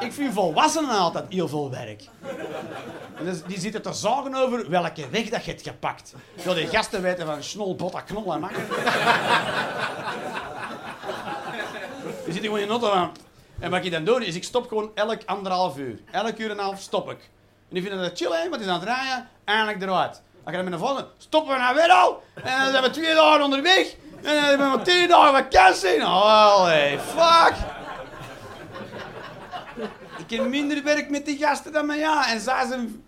[0.01, 2.03] Ik vind volwassenen altijd heel veel werk.
[3.25, 6.15] Dus die zitten te zagen over welke weg dat je hebt gepakt.
[6.43, 8.63] Wil die gasten weten van snol, botta, knol en makker.
[12.25, 13.13] Die zitten gewoon in de auto.
[13.59, 16.01] En wat ik dan doe, is ik stop gewoon elk anderhalf uur.
[16.11, 17.19] Elk uur en een half stop ik.
[17.19, 19.29] En die vinden dat chill, hè, want die is aan het rijden.
[19.45, 20.23] Eindelijk eruit.
[20.45, 22.23] Dan gaan we naar voren, stoppen we naar weer al.
[22.35, 23.95] En dan zijn we twee dagen onderweg.
[24.23, 26.03] En dan hebben we tien dagen vakantie.
[26.03, 27.55] Oh, hey, fuck.
[30.19, 32.31] Ik heb minder werk met die gasten dan met ja.
[32.31, 33.05] En zij zijn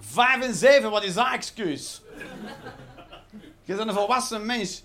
[0.00, 0.90] vijf en zeven.
[0.90, 2.02] Wat is dat excuus?
[3.62, 4.82] Je bent een volwassen mens.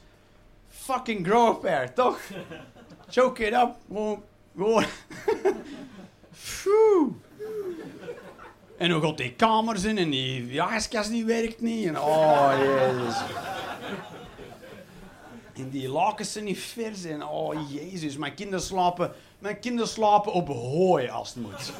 [0.70, 2.20] Fucking grow up toch?
[3.10, 3.76] Choke it up.
[3.88, 4.24] Gewoon.
[4.56, 4.86] gewoon.
[8.80, 11.88] En hoe gaat die kamers in en die jaaskast die werkt niet.
[11.88, 13.16] En oh, jezus.
[15.54, 17.04] En die lakens zijn niet vers.
[17.04, 18.18] En oh, jezus.
[18.18, 21.74] Mijn kinderen slapen, mijn kinderen slapen op hooi als het moet.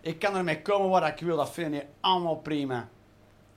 [0.00, 1.36] Ik kan ermee komen waar ik wil.
[1.36, 2.88] Dat vind ik allemaal prima.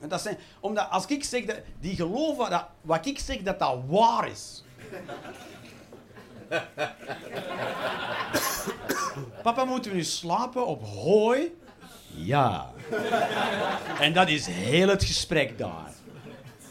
[0.08, 1.58] Dat zijn, omdat als ik zeg dat...
[1.80, 4.64] Die geloven dat wat ik zeg dat dat waar is.
[9.44, 11.58] Papa, moeten we nu slapen op hooi?
[12.16, 12.72] Ja.
[14.00, 15.92] En dat is heel het gesprek daar.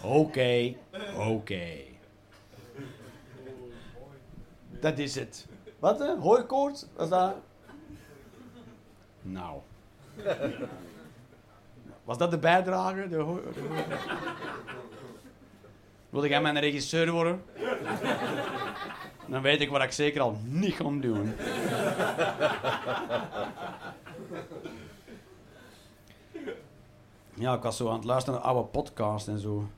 [0.03, 0.75] Oké,
[1.17, 1.69] oké.
[4.81, 5.47] Dat is het.
[5.79, 6.17] Wat, hè?
[6.17, 6.87] Hooikoorts?
[6.97, 7.35] Was dat?
[9.23, 9.61] Nou.
[12.05, 13.09] Was dat de bijdrage?
[13.09, 13.43] De hooi-
[16.11, 17.43] de jij mijn regisseur worden?
[19.27, 21.35] Dan weet ik wat ik zeker al niet ga doen.
[27.39, 29.69] Ja, ik was zo aan het luisteren naar oude podcast en zo.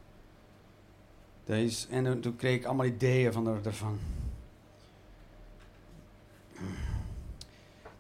[1.44, 3.99] Is, en toen- kreeg ik allemaal ideeën van er, ervan.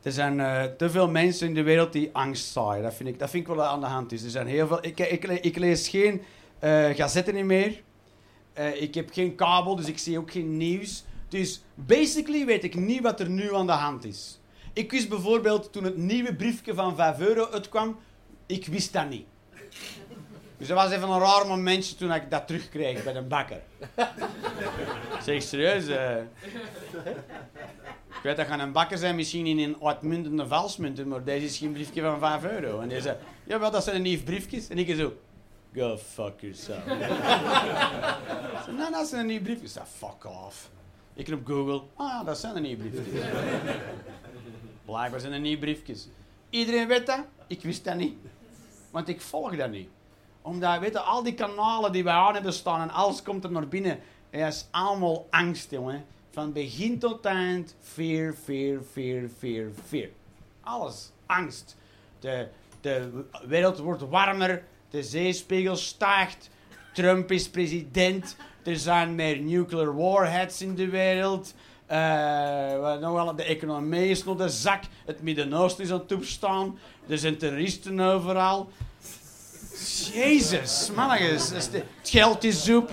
[0.02, 2.82] Er zijn eh, te veel mensen in de wereld die angst zaaien.
[2.82, 4.22] Dat vind ik, dat vind ik wel aan de hand is.
[4.22, 6.22] Er zijn heel veel, ik, ik, ik lees geen
[6.58, 7.82] eh gazetten meer.
[8.52, 11.04] Eh, ik heb geen kabel, dus ik zie ook geen nieuws.
[11.28, 14.40] Dus basically weet ik niet wat er nu aan de hand is.
[14.72, 17.96] Ik wist bijvoorbeeld toen het nieuwe briefje van 5 euro uitkwam,
[18.46, 19.26] ik wist dat niet.
[20.60, 23.60] Dus dat was even een raar momentje toen ik dat terugkreeg bij de bakker.
[25.24, 26.16] zeg serieus, eh.
[28.08, 31.58] Ik weet dat gaan een bakker zijn misschien in een uitmuntende valsmunten, maar deze is
[31.58, 32.80] geen briefje van 5 euro.
[32.80, 34.68] En die zei, jawel, dat zijn nieuwe briefjes.
[34.68, 35.12] En ik zo,
[35.74, 36.84] go fuck yourself.
[38.78, 39.76] Nee, dat zijn nieuwe briefjes.
[39.76, 40.70] Ik zei, fuck off.
[41.14, 43.24] Ik op Google, ah, dat zijn de nieuwe briefjes.
[44.84, 46.08] Blijkbaar zijn er nieuwe briefjes.
[46.50, 48.14] Iedereen weet dat, ik wist dat niet.
[48.90, 49.88] Want ik volg dat niet.
[50.42, 53.50] Omdat, weet je, al die kanalen die wij aan hebben staan en alles komt er
[53.50, 54.00] naar binnen.
[54.30, 56.04] Het is allemaal angst, jongen.
[56.30, 60.08] Van begin tot eind, fear, fear, fear, fear, fear.
[60.60, 61.76] Alles, angst.
[62.20, 62.48] De,
[62.80, 66.50] de wereld wordt warmer, de zeespiegel stijgt,
[66.92, 71.54] Trump is president, er zijn meer nuclear warheads in de wereld.
[71.86, 76.78] eh, wat nog de economie is nog de zak, het Midden-Oosten is aan het opstaan,
[77.08, 78.70] er zijn terroristen overal.
[80.12, 82.90] Jezus, mannetjes, het geld is op.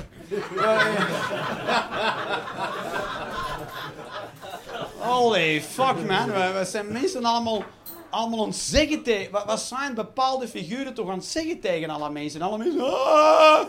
[4.98, 6.26] Holy fuck, man.
[6.32, 7.64] We, zijn mensen allemaal,
[8.10, 9.32] allemaal het zeggen tegen...
[9.32, 12.42] Wat, zijn bepaalde figuren toch aan het zeggen tegen alle mensen?
[12.42, 12.82] Alle mensen...
[12.82, 13.60] "Ah,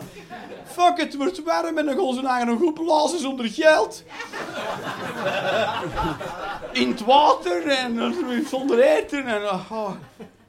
[0.65, 4.03] fuck, het wordt warm en dan gaan ze naar een groep blazen zonder geld.
[6.71, 8.15] In het water en
[8.49, 9.27] zonder eten.
[9.27, 9.89] En, oh.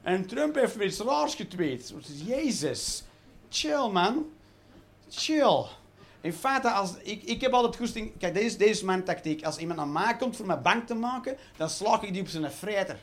[0.01, 1.93] En Trump heeft weer iets raars getweet.
[2.25, 3.03] Jezus.
[3.49, 4.25] Chill, man.
[5.09, 5.65] Chill.
[6.21, 8.11] In feite, als, ik, ik heb altijd goesting...
[8.17, 9.43] Kijk, deze, deze is mijn tactiek.
[9.43, 12.27] Als iemand naar mij komt voor mij bang te maken, dan slag ik die op
[12.27, 12.97] zijn freter.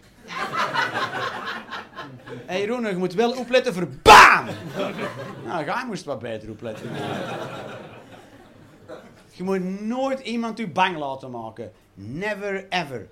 [2.26, 4.46] Hé hey, Jeroen, je moet wel opletten voor BAM!
[5.44, 6.90] Nou, jij moest wat beter opletten.
[9.32, 11.72] Je moet nooit iemand u bang laten maken.
[11.94, 13.08] Never ever.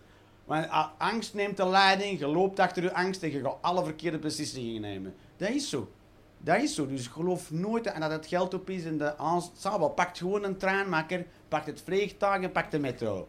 [0.47, 4.19] Want angst neemt de leiding, je loopt achter je angst en je gaat alle verkeerde
[4.19, 5.15] beslissingen nemen.
[5.37, 5.91] Dat is zo.
[6.39, 6.87] Dat is zo.
[6.87, 9.89] Dus geloof nooit en dat het geld op is en de aanstabel.
[9.89, 13.29] Pakt gewoon een treinmaker, pakt het vliegtuig en pakt de metro.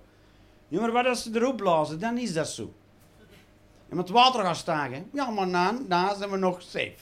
[0.67, 2.73] Ja, maar wat als ze erop blazen, dan is dat zo.
[3.89, 5.09] En met water gaan stijgen.
[5.13, 6.95] Ja, maar dan, dan zijn we nog safe.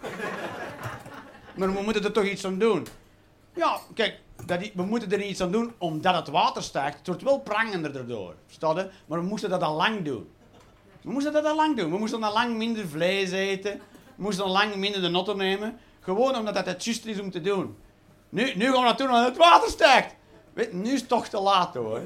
[1.56, 2.86] maar we moeten er toch iets aan doen.
[3.54, 6.98] Ja, kijk, dat, we moeten er iets aan doen omdat het water stijgt.
[6.98, 8.34] Het wordt wel prangender erdoor?
[9.06, 10.28] Maar we moesten dat al lang doen.
[11.02, 11.90] We moesten dat al lang doen.
[11.90, 13.80] We moesten al lang minder vlees eten.
[14.16, 15.78] We moesten al lang minder de notten nemen.
[16.00, 17.76] Gewoon omdat dat het juist is om te doen.
[18.28, 20.14] Nu, nu gaan we dat doen omdat het water stijgt.
[20.52, 22.00] Weet, nu is het toch te laat hoor.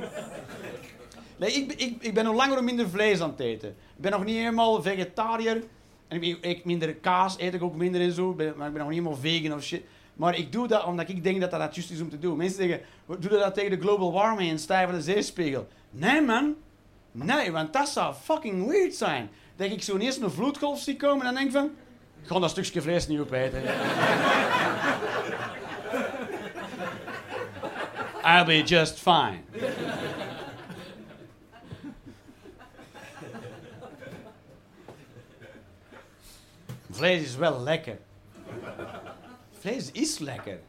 [1.37, 3.69] Nee, ik, ik, ik ben nog langer minder vlees aan het eten.
[3.69, 5.63] Ik ben nog niet helemaal vegetariër.
[6.09, 8.35] En ik, ik minder kaas eet ik ook minder en zo.
[8.35, 9.83] Maar ik ben nog niet helemaal vegan of shit.
[10.17, 12.37] Maar ik doe dat omdat ik denk dat dat juist is om te doen.
[12.37, 15.69] Mensen zeggen, "Wat doe dat tegen de global warming en stijgende zeespiegel?
[15.91, 16.55] Nee man.
[17.13, 19.31] Nee, want dat zou fucking weird zijn.
[19.57, 21.71] Dat ik zo eerst een vloedgolf zie komen en denk van...
[22.23, 23.63] Ik ga dat stukje vlees niet opeten.
[28.25, 29.41] I'll be just fine.
[36.91, 37.99] Vlees is wel lekker.
[39.67, 40.61] Vlees is lekker.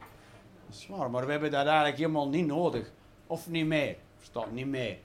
[0.66, 2.90] Dat is waar, maar we hebben dat eigenlijk helemaal niet nodig.
[3.26, 3.96] Of niet meer.
[4.16, 4.98] Verstaat, niet meer.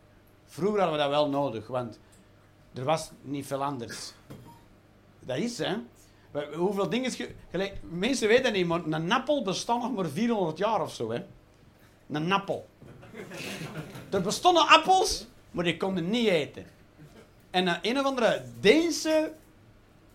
[0.45, 1.99] Vroeger hadden we dat wel nodig, want
[2.73, 4.13] er was niet veel anders.
[5.19, 5.75] Dat is, hè.
[6.55, 7.11] Hoeveel dingen...
[7.49, 11.11] gelijk, mensen weten dat niet, maar een appel bestaat nog maar 400 jaar of zo,
[11.11, 11.23] hè.
[12.09, 12.67] Een appel.
[14.09, 16.65] Er bestonden appels, maar die konden niet eten.
[17.49, 19.33] En een, een of andere Deense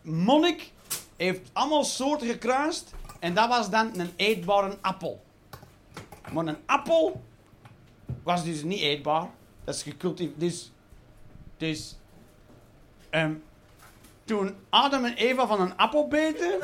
[0.02, 0.72] monnik
[1.16, 5.20] heeft allemaal soorten gekruist en dat was dan een eetbare appel.
[6.32, 7.22] Maar een appel
[8.22, 9.26] was dus niet eetbaar.
[9.64, 10.40] Dat is gecultiveerd.
[10.40, 10.72] Dus,
[11.56, 11.96] dus
[13.10, 13.34] ehm,
[14.24, 16.58] toen Adam en Eva van een appel beten.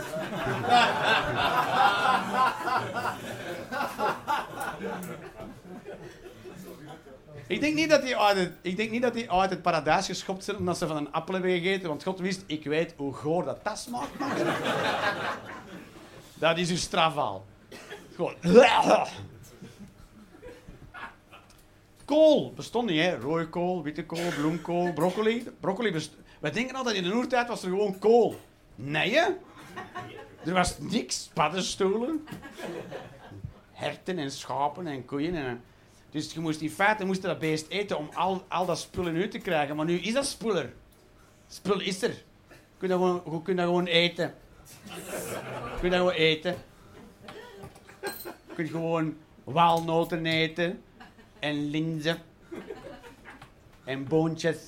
[7.46, 10.44] Ik denk, niet dat die uit het, ik denk niet dat die het paradijs geschopt
[10.44, 11.88] zijn omdat ze van een appel hebben gegeten.
[11.88, 14.10] Want God wist, ik weet hoe goor dat dat smaakt.
[16.48, 17.44] Dat is uw straf al.
[18.14, 18.34] Gewoon.
[22.04, 23.16] Kool bestond niet, hè?
[23.16, 25.46] Rode kool, witte kool, bloemkool, broccoli.
[25.60, 25.90] broccoli
[26.52, 28.40] denken altijd in de oertijd was er gewoon kool.
[28.74, 29.26] Nee, hè?
[30.44, 31.30] Er was niks.
[31.34, 32.26] Paddenstoelen,
[33.72, 35.34] herten en schapen en koeien.
[35.34, 35.62] En...
[36.10, 39.30] Dus je moest in feite moest dat beest eten om al, al dat spullen uit
[39.30, 39.76] te krijgen.
[39.76, 40.72] Maar nu is dat spul er.
[41.48, 42.22] Spul is er.
[42.48, 44.34] Je kunt dat je kunt dat gewoon eten.
[44.82, 46.56] Je kunt dat gewoon eten.
[48.46, 50.82] Je kunt gewoon walnoten eten.
[51.38, 52.18] En linzen.
[53.84, 54.58] En boontjes.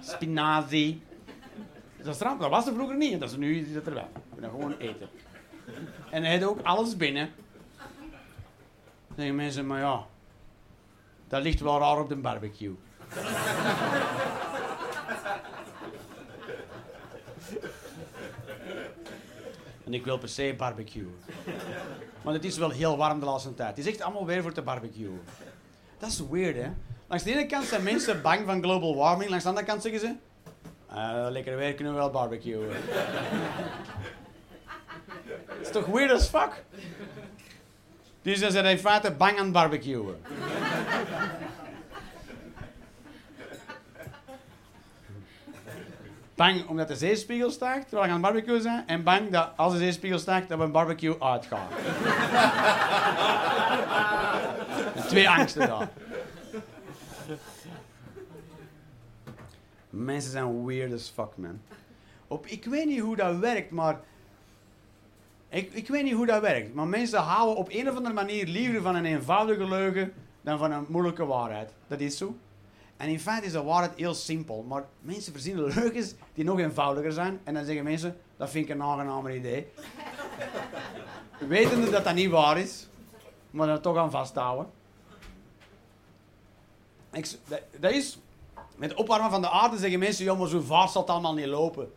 [0.00, 1.02] Spinazie.
[2.02, 3.20] Dat, dat was er vroeger niet.
[3.20, 4.08] Dat is nu is het er wel.
[4.34, 5.08] Je kunt gewoon eten.
[6.10, 7.30] En hij had ook alles binnen.
[9.06, 10.06] Dan zeggen mensen, maar ja,
[11.28, 12.74] dat ligt wel raar op de barbecue.
[19.86, 21.08] en ik wil per se barbecue.
[22.22, 23.68] Maar het is wel heel warm de laatste tijd.
[23.76, 25.20] Het is echt allemaal weer voor te barbecue.
[25.98, 26.70] Dat is weird, hè?
[27.06, 30.00] Langs de ene kant zijn mensen bang van global warming, langs de andere kant zeggen
[30.00, 30.14] ze...
[30.86, 32.68] "Ah, lekker weer kunnen we wel barbecuen.
[35.46, 36.64] Het is toch weird as fuck?
[38.22, 40.16] Dus ze zijn in feite bang aan barbecuen.
[46.42, 48.86] Bang omdat de zeespiegel stijgt terwijl we aan het barbecuen zijn.
[48.86, 51.68] En bang dat als de zeespiegel stijgt, dat we een barbecue uitgaan.
[55.08, 55.88] Twee angsten daar.
[59.90, 61.60] Mensen zijn weird as fuck, man.
[62.26, 64.00] Op, ik weet niet hoe dat werkt, maar
[65.48, 68.46] Ik, ik weet niet hoe dat werkt, maar mensen houden op een of andere manier
[68.46, 71.72] liever van een eenvoudige leugen dan van een moeilijke waarheid.
[71.86, 72.36] Dat is zo.
[72.96, 77.12] En in feite is de waarheid heel simpel, maar mensen verzinnen leugens die nog eenvoudiger
[77.12, 77.40] zijn.
[77.44, 79.66] En dan zeggen mensen, dat vind ik een aangenamer idee.
[81.48, 82.88] Wetende dat dat niet waar is,
[83.50, 84.70] maar er toch aan vasthouden.
[87.12, 87.38] Ik,
[87.80, 88.18] dat, is,
[88.76, 91.34] met het opwarmen van de aarde zeggen mensen, ja maar zo vaart zal het allemaal
[91.34, 91.92] niet lopen.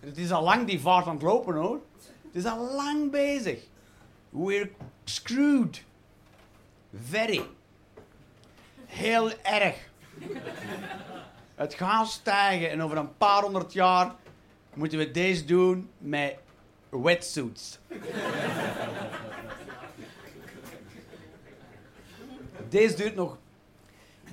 [0.00, 1.80] Het is al lang die vaart aan het lopen hoor.
[2.26, 3.66] Het is al lang bezig.
[4.30, 4.70] We're
[5.04, 5.84] screwed.
[6.94, 7.42] Very.
[8.86, 9.88] Heel erg.
[11.54, 14.14] Het gaat stijgen en over een paar honderd jaar
[14.74, 16.36] moeten we deze doen met
[16.88, 17.78] wetsuits.
[22.68, 23.36] deze duurt nog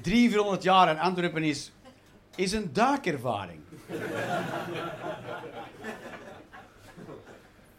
[0.01, 1.71] 300, 400 jaar en Antwerpen is,
[2.35, 3.59] is een duikervaring.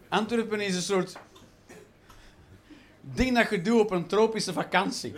[0.09, 1.17] Antwerpen is een soort
[3.01, 5.15] ding dat je doet op een tropische vakantie.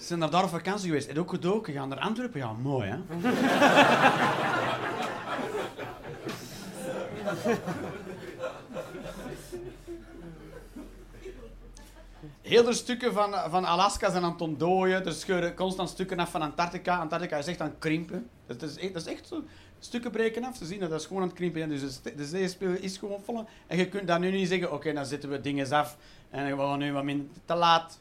[0.00, 1.08] Ze zijn daar op vakantie geweest.
[1.08, 2.40] En ook gedoken gaan naar Antwerpen.
[2.40, 2.98] Ja, mooi hè.
[12.42, 15.06] Heel de stukken van, van Alaska zijn aan het ontdooien.
[15.06, 16.96] Er scheuren constant stukken af van Antarctica.
[16.96, 18.28] Antarctica is echt aan het krimpen.
[18.46, 19.42] Dat is, dat is echt zo.
[19.78, 20.56] Stukken breken af.
[20.56, 21.68] Ze zien dat dat is gewoon aan het krimpen.
[21.68, 23.46] Dus de zeespeel is gewoon vol.
[23.66, 25.96] En je kunt dan nu niet zeggen: oké, dan zetten we dingen af.
[26.30, 27.26] En we nu wat minder.
[27.44, 28.00] Te laat.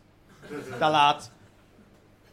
[0.79, 1.31] Te laat.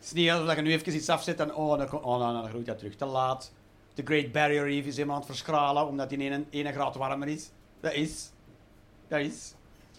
[0.06, 2.48] Het is niet dat je nu even iets afzet en oh, dan, oh, nou, dan
[2.48, 2.94] groeit dat terug.
[2.94, 3.52] Te laat.
[3.94, 7.28] De Great Barrier Reef is helemaal aan het verschralen omdat die 1, 1 graad warmer
[7.28, 7.50] is.
[7.80, 8.30] Dat is.
[9.08, 9.54] Dat is.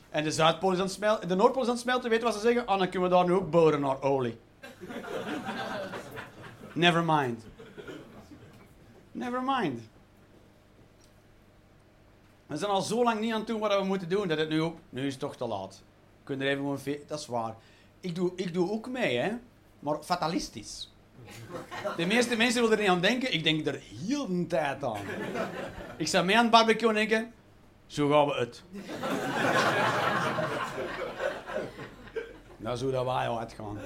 [0.09, 1.27] En de Zuidpool is aan het smelten.
[1.27, 2.09] De Noordpool is aan het smelten.
[2.09, 2.61] Weet je wat ze zeggen?
[2.61, 4.37] Oh, dan kunnen we daar nu ook boren naar olie.
[6.73, 7.45] Never mind.
[9.11, 9.81] Never mind.
[12.45, 14.49] We zijn al zo lang niet aan het doen wat we moeten doen, dat het
[14.49, 14.77] nu ook...
[14.89, 15.83] Nu is het toch te laat.
[16.23, 17.03] Kunnen er even een...
[17.07, 17.55] Dat is waar.
[17.99, 19.31] Ik doe, ik doe ook mee, hè.
[19.88, 20.91] Maar fatalistisch.
[21.95, 23.33] De meeste mensen willen er niet aan denken.
[23.33, 25.01] Ik denk er heel de tijd aan.
[25.97, 27.33] Ik sta mee aan het barbecue en denken...
[27.85, 28.63] Zo gaan we het.
[32.57, 33.79] nou, zo dat wij uitgaan.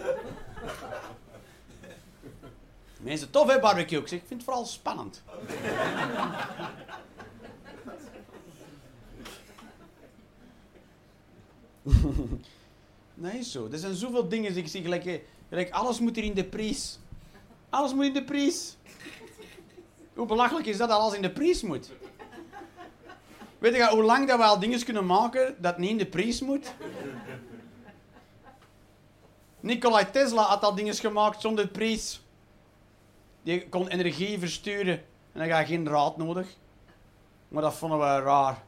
[3.00, 4.00] Mensen, tof hè, barbecue?
[4.00, 5.24] Ik zeg, ik vind het vooral spannend.
[13.14, 13.68] nee, zo.
[13.72, 14.82] Er zijn zoveel dingen die ik zie.
[14.82, 15.22] Gelijk,
[15.52, 17.00] gelijk, alles moet hier in de prijs.
[17.70, 18.78] Alles moet in de prijs.
[20.14, 21.92] Hoe belachelijk is dat alles in de prijs moet?
[23.60, 26.42] Weet je hoe lang dat we al dingen kunnen maken dat niet in de prijs
[26.42, 26.74] moet?
[29.60, 32.22] Nikolai Tesla had al dingen gemaakt zonder prijs.
[33.44, 36.48] Die kon energie versturen en dan ga geen draad nodig.
[37.48, 38.64] Maar dat vonden we raar.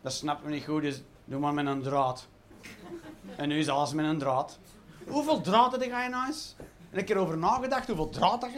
[0.00, 2.26] Dat snappen we niet goed, dus doe maar met een draad.
[3.36, 4.58] En nu is alles met een draad.
[5.08, 6.54] Hoeveel draad heb je nou eens?
[6.90, 8.48] En ik heb erover nagedacht hoeveel draad.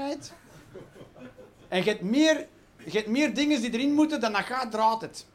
[1.69, 2.47] En je hebt meer
[2.85, 5.27] je hebt meer dingen die erin moeten dan dat gaat draad het.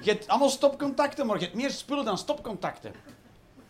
[0.00, 2.92] Je hebt allemaal stopcontacten, maar je hebt meer spullen dan stopcontacten.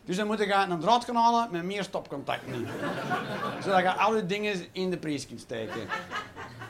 [0.05, 2.69] Dus dan moet je een draad gaan halen met meer stopcontacten.
[3.63, 5.89] Zodat je alle dingen in de prijs kunt steken.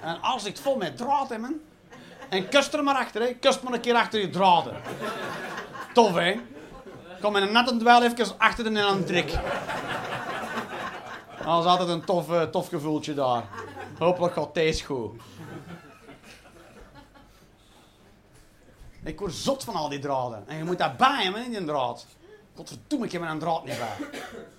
[0.03, 1.41] En als ik het vol met draad heb.
[2.29, 3.35] En kust er maar achter, hè.
[3.35, 4.77] Kust maar een keer achter je draden.
[5.93, 6.41] Tof, hè.
[7.21, 9.39] Kom met een natte dweil even achter de aan trek.
[11.45, 13.49] Dat is altijd een tof, uh, tof gevoeltje daar.
[13.99, 15.21] Hopelijk gaat deze goed.
[19.05, 20.49] Ik word zot van al die draden.
[20.49, 22.07] En je moet dat bij hebben in die draad.
[22.55, 24.09] Godverdomme, ik heb een draad niet bij.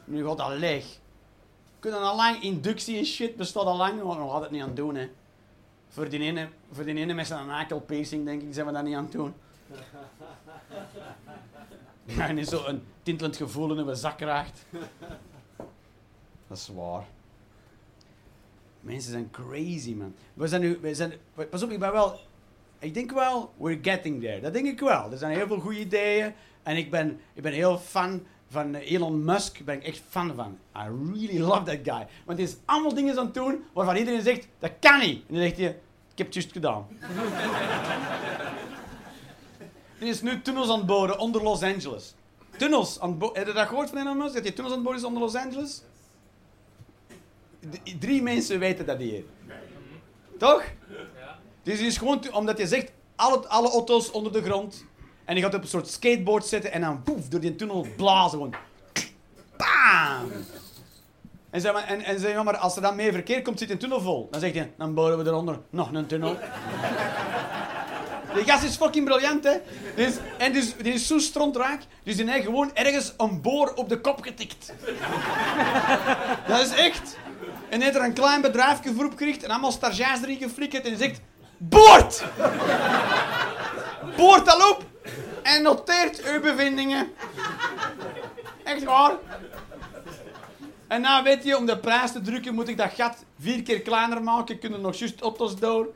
[0.06, 0.86] Nu gaat dat leeg.
[1.80, 4.74] Kunnen al lang inductie en shit bestaat al lang, maar we gaan het niet aan
[4.74, 4.96] doen.
[4.96, 5.10] Hè.
[5.90, 8.96] Voor die ene, voor die ene met zijn nakelpacing, denk ik, zijn we dat niet
[8.96, 9.34] aan het doen.
[12.18, 14.66] En is zo een tintelend gevoel in uw zak raakt.
[16.54, 17.06] Dat is waar.
[18.80, 20.16] Mensen zijn crazy, man.
[20.34, 21.14] We zijn nu, we zijn,
[21.50, 22.20] pas op, ik ben wel
[22.84, 24.42] ik denk wel, we're getting there.
[24.42, 25.12] Dat denk ik wel.
[25.12, 26.34] Er zijn heel veel goede ideeën.
[26.64, 29.66] En ik ben, ik ben heel fan van Elon Musk.
[29.66, 30.58] Ben ik echt fan van.
[30.78, 32.08] I really love that guy.
[32.26, 35.24] Want hij is allemaal dingen aan het doen waarvan iedereen zegt, dat kan niet.
[35.28, 35.68] En dan zegt hij,
[36.12, 36.88] ik heb het juist gedaan.
[40.00, 42.14] er is nu tunnels aan het bouwen onder Los Angeles.
[42.58, 43.40] Tunnels aan het bouwen.
[43.40, 44.34] Heb je dat gehoord van Elon Musk?
[44.34, 45.82] Dat je tunnels aan het bouwen is onder Los Angeles?
[48.00, 49.24] Drie mensen weten dat hier.
[50.38, 50.64] Toch?
[51.64, 54.86] Dus het is gewoon omdat je zegt, alle, alle auto's onder de grond.
[55.26, 58.30] En je gaat op een soort skateboard zitten en dan poef, door die tunnel blazen.
[58.30, 58.56] Gewoon.
[59.58, 60.32] Bam!
[61.50, 63.78] En zeg maar, en, en zeg maar, als er dan meer verkeer komt, zit een
[63.78, 64.28] tunnel vol.
[64.32, 66.38] Dan zeg je, dan bouwen we eronder nog een tunnel.
[68.34, 69.58] Die gast is fucking briljant, hè.
[69.96, 73.90] Dus, en dus, die is zo strontraak, dus die heeft gewoon ergens een boor op
[73.90, 74.74] de kop getikt.
[76.48, 77.18] Dat is echt.
[77.74, 81.22] En heeft er een klein bedrijfje voor opgericht en allemaal stagiaires erin geflikkerd en zegt...
[81.58, 82.24] Boord!
[84.18, 84.86] Boord al op
[85.44, 87.14] en noteert uw bevindingen.
[88.64, 89.12] Echt waar.
[90.88, 93.82] En nou weet je, om de prijs te drukken moet ik dat gat vier keer
[93.82, 94.60] kleiner maken.
[94.60, 95.88] Kunnen nog juist auto's door.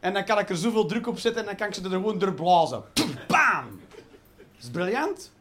[0.00, 1.90] En dan kan ik er zoveel druk op zetten en dan kan ik ze er
[1.90, 2.84] gewoon door blazen.
[3.26, 3.80] Bam!
[4.36, 5.32] Dat is briljant.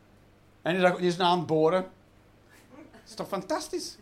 [0.62, 1.82] En die is nou aan het boren.
[2.92, 3.98] Dat is toch fantastisch?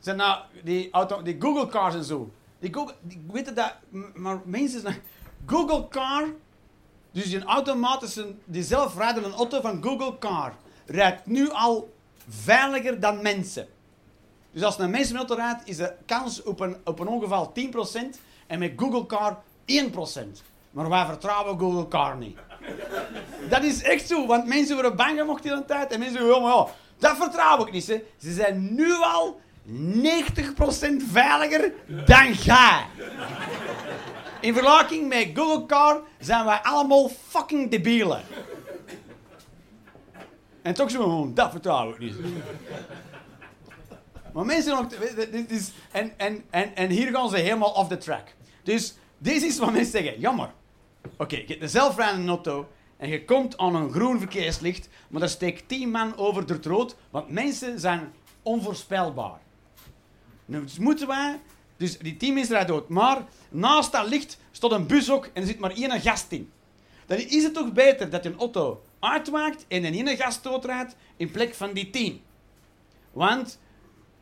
[0.00, 2.30] Zijn nou die, auto, die Google cars en zo.
[2.58, 2.94] Die Google,
[3.32, 3.74] weet dat,
[4.14, 5.02] maar mensen.
[5.46, 6.24] Google car,
[7.12, 10.54] dus een automatische, die zelfrijdende auto van Google car,
[10.86, 11.92] rijdt nu al
[12.28, 13.68] veiliger dan mensen.
[14.52, 17.52] Dus als een mens met auto rijdt, is de kans op een, op een ongeval
[17.58, 17.62] 10%
[18.46, 20.42] en met Google car 1%.
[20.70, 22.38] Maar wij vertrouwen Google car niet.
[23.50, 26.42] Dat is echt zo, want mensen worden bang gemaakt in een tijd en mensen zeggen,
[26.42, 27.84] oh, dat vertrouw ik niet.
[27.84, 29.40] Ze zijn nu al
[29.70, 31.72] 90% veiliger
[32.06, 32.84] dan jij.
[34.40, 38.22] In vergelijking met Google Car zijn wij allemaal fucking debielen.
[40.62, 42.14] En toch zo gewoon, dat vertrouw ik niet.
[44.32, 44.86] Maar mensen nog...
[45.30, 48.34] Dit is, en, en, en, en hier gaan ze helemaal off the track.
[48.62, 50.20] Dus dit is wat mensen zeggen.
[50.20, 50.50] Jammer.
[51.16, 55.28] Oké, je hebt een zelfrijdende auto en je komt aan een groen verkeerslicht, maar daar
[55.28, 58.12] steekt tien man over het rood, want mensen zijn
[58.42, 59.38] onvoorspelbaar.
[60.50, 61.40] Dus moeten wij...
[61.76, 62.88] Dus die tien mensen rijden dood.
[62.88, 66.50] Maar naast dat licht staat een bus ook en er zit maar één gast in.
[67.06, 70.96] Dan is het toch beter dat je een auto uitwaakt en een ene gast doodrijdt
[71.16, 72.20] in plek van die tien.
[73.12, 73.58] Want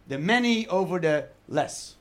[0.07, 1.97] the many over the less.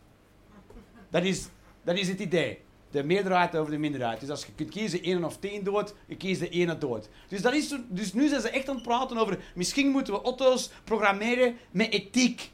[1.10, 1.48] Dat is,
[1.84, 2.60] dat is het idee.
[2.92, 4.20] De meerderheid over de minderheid.
[4.20, 7.10] Dus als je kunt kiezen één of tien dood, je kiest de ene dood.
[7.28, 9.40] Dus, dat is, dus nu zijn ze echt aan het praten over...
[9.56, 12.52] Misschien moeten we auto's programmeren met ethiek.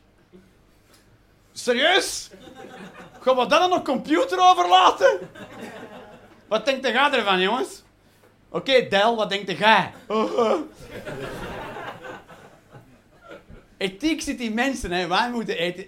[1.53, 2.29] Serieus?
[3.19, 5.19] Gaan we dat aan een computer overlaten?
[6.47, 7.83] Wat denkt de jij ervan, jongens?
[8.49, 9.91] Oké, okay, Del, wat denkt jij?
[13.77, 15.07] Ethiek zit in mensen, hè.
[15.07, 15.85] Wij moeten eten.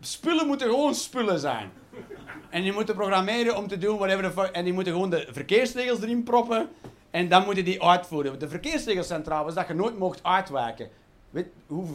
[0.00, 1.72] Spullen moeten gewoon spullen zijn.
[2.50, 6.00] En die moeten programmeren om te doen whatever the En die moeten gewoon de verkeersregels
[6.00, 6.68] erin proppen.
[7.10, 8.38] En dan moeten die uitvoeren.
[8.38, 10.90] De verkeersregels zijn trouwens dat je nooit mocht uitwijken.
[11.30, 11.86] Weet, hoe,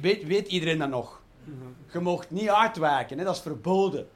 [0.00, 1.20] weet, weet iedereen dat nog?
[1.92, 3.24] Je mocht niet uitwijken, hè?
[3.24, 4.08] dat is verboden.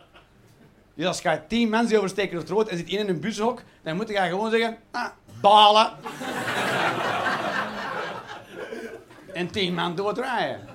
[0.95, 3.97] Dus als je tien mensen oversteken op het rood en zit in een bushok, dan
[3.97, 5.09] moet je gewoon zeggen, ah,
[5.41, 5.91] balen.
[9.33, 10.69] en tien man doodrijden.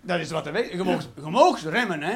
[0.00, 0.72] Dat is wat er weet.
[0.72, 0.84] Je
[1.30, 2.14] mag, je remmen, hè.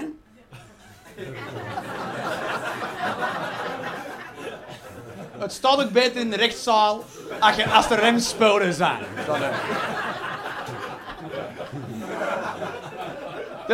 [5.38, 7.04] Het staat ook beter in de rechtszaal
[7.40, 9.04] als, je, als er remsporen zijn.
[9.26, 9.38] Dat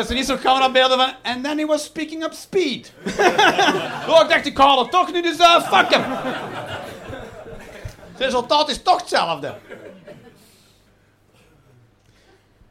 [0.07, 1.13] er niet zo'n camerabeelden van...
[1.23, 2.93] And then he was speaking up speed.
[4.09, 6.03] oh, ik dacht, ik haal het toch nu, dus uh, fuck hem.
[8.11, 9.59] Het resultaat is toch hetzelfde.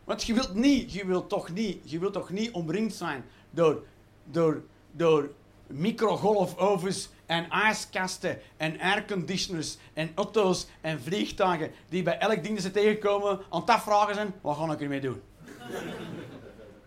[0.03, 3.83] Want je wilt niet, je wilt toch niet, je wilt toch niet omringd zijn door,
[4.23, 5.29] door, door
[5.67, 12.71] microgolfovens en ijskasten en airconditioners en auto's en vliegtuigen die bij elk ding dat ze
[12.71, 15.21] tegenkomen aan het afvragen zijn, wat ga ik ermee doen?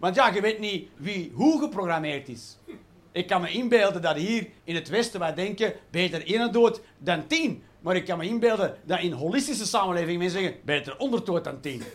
[0.00, 2.58] Want ja, je weet niet wie hoe geprogrammeerd is.
[3.12, 7.26] Ik kan me inbeelden dat hier in het Westen wij denken, beter één dood dan
[7.26, 7.62] tien.
[7.80, 11.60] Maar ik kan me inbeelden dat in holistische samenleving mensen zeggen, beter onder dood dan
[11.60, 11.82] tien.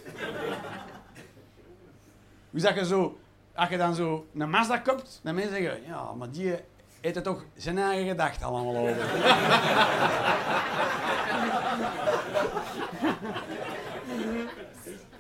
[2.52, 3.18] Hoe zeg je zo,
[3.54, 6.56] als je dan zo een Mazda koopt, dan mensen zeggen, ja, maar die
[7.02, 8.96] heeft er toch zijn eigen gedachten allemaal over.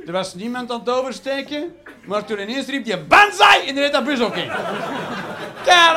[0.06, 1.76] er was niemand aan het oversteken.
[2.06, 4.52] Maar toen ineens riep je banzai en reed dat bus ook in.
[5.64, 5.94] Kei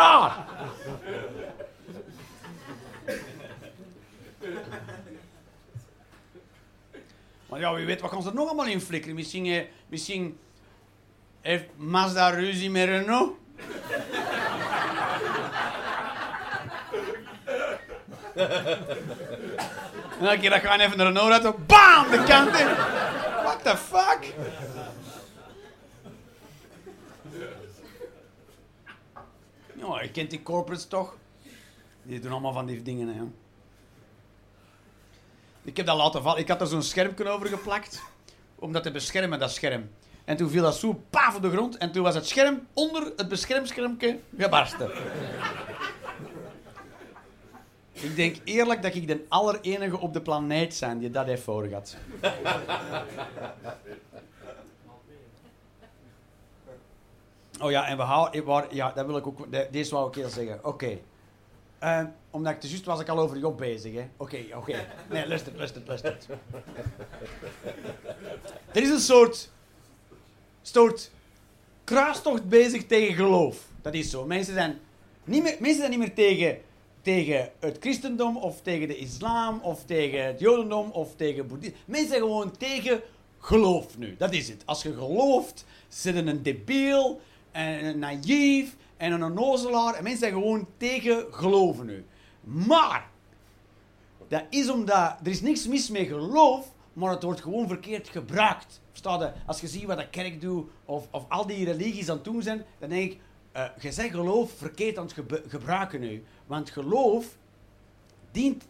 [7.49, 9.17] Maar ja, wie weet wat kan ze er nog allemaal in flikkeren.
[9.17, 10.39] Misschien, eh, misschien
[11.41, 13.37] heeft Mazda ruzie met Renault.
[20.19, 22.98] en dan keer dat gaan even naar Renault uit, bam, de kant in.
[23.59, 24.35] What the fuck?
[29.75, 31.17] Ja, je kent die corporates toch?
[32.03, 33.23] Die doen allemaal van die dingen, hè.
[35.63, 36.41] Ik heb dat laten vallen.
[36.41, 38.03] Ik had er zo'n schermpje over geplakt.
[38.55, 39.91] Om dat te beschermen, dat scherm.
[40.25, 41.77] En toen viel dat zo paf op de grond.
[41.77, 44.91] En toen was het scherm onder het beschermschermpje gebarsten.
[48.03, 51.97] Ik denk eerlijk dat ik de allerenige op de planeet ben die dat heeft voorgehad.
[57.61, 58.67] Oh ja, en we houden...
[58.71, 59.47] Ja, dat wil ik ook...
[59.71, 60.61] Deze wou ik heel zeggen.
[60.63, 60.99] Oké.
[61.83, 64.09] Uh, omdat ik te juist was ik al over Job bezig, hè.
[64.17, 64.87] Oké, oké.
[65.11, 66.17] Nee, luister, luister, luister.
[68.73, 69.51] er is een soort...
[70.63, 71.11] soort
[71.85, 73.67] kruistocht bezig tegen geloof.
[73.83, 74.25] Dat is zo.
[74.27, 74.79] Mensen zijn
[75.25, 76.61] niet meer, mensen zijn niet meer tegen,
[77.09, 81.77] tegen het christendom of tegen de islam of tegen het jodendom of tegen boeddhisme.
[81.87, 83.01] Mensen zijn gewoon tegen
[83.39, 84.15] geloof nu.
[84.19, 84.63] Dat is het.
[84.65, 87.21] Als je gelooft, zit je een debiel
[87.53, 89.95] en een naïef en een onnozelaar.
[89.95, 92.05] En mensen zijn gewoon tegen geloven nu.
[92.41, 93.11] Maar,
[94.29, 98.81] dat is omdat er is niks mis met geloof, maar het wordt gewoon verkeerd gebruikt.
[99.47, 102.43] Als je ziet wat de kerk doet, of, of al die religies aan het doen
[102.43, 103.21] zijn, dan denk ik,
[103.57, 106.25] uh, je zegt geloof verkeerd aan het gebruiken nu.
[106.47, 107.27] Want geloof
[108.31, 108.65] dient,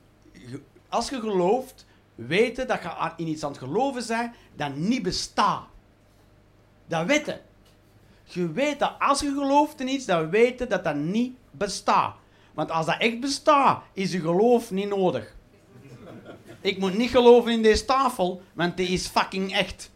[0.88, 5.66] als je gelooft, weten dat je in iets aan het geloven bent dat niet bestaat.
[6.86, 7.40] Dat weten.
[8.24, 12.14] Je weet dat als je gelooft in iets, dat weten dat dat niet bestaat.
[12.54, 15.36] Want als dat echt bestaat, is je geloof niet nodig.
[16.60, 19.90] Ik moet niet geloven in deze tafel, want die is fucking echt.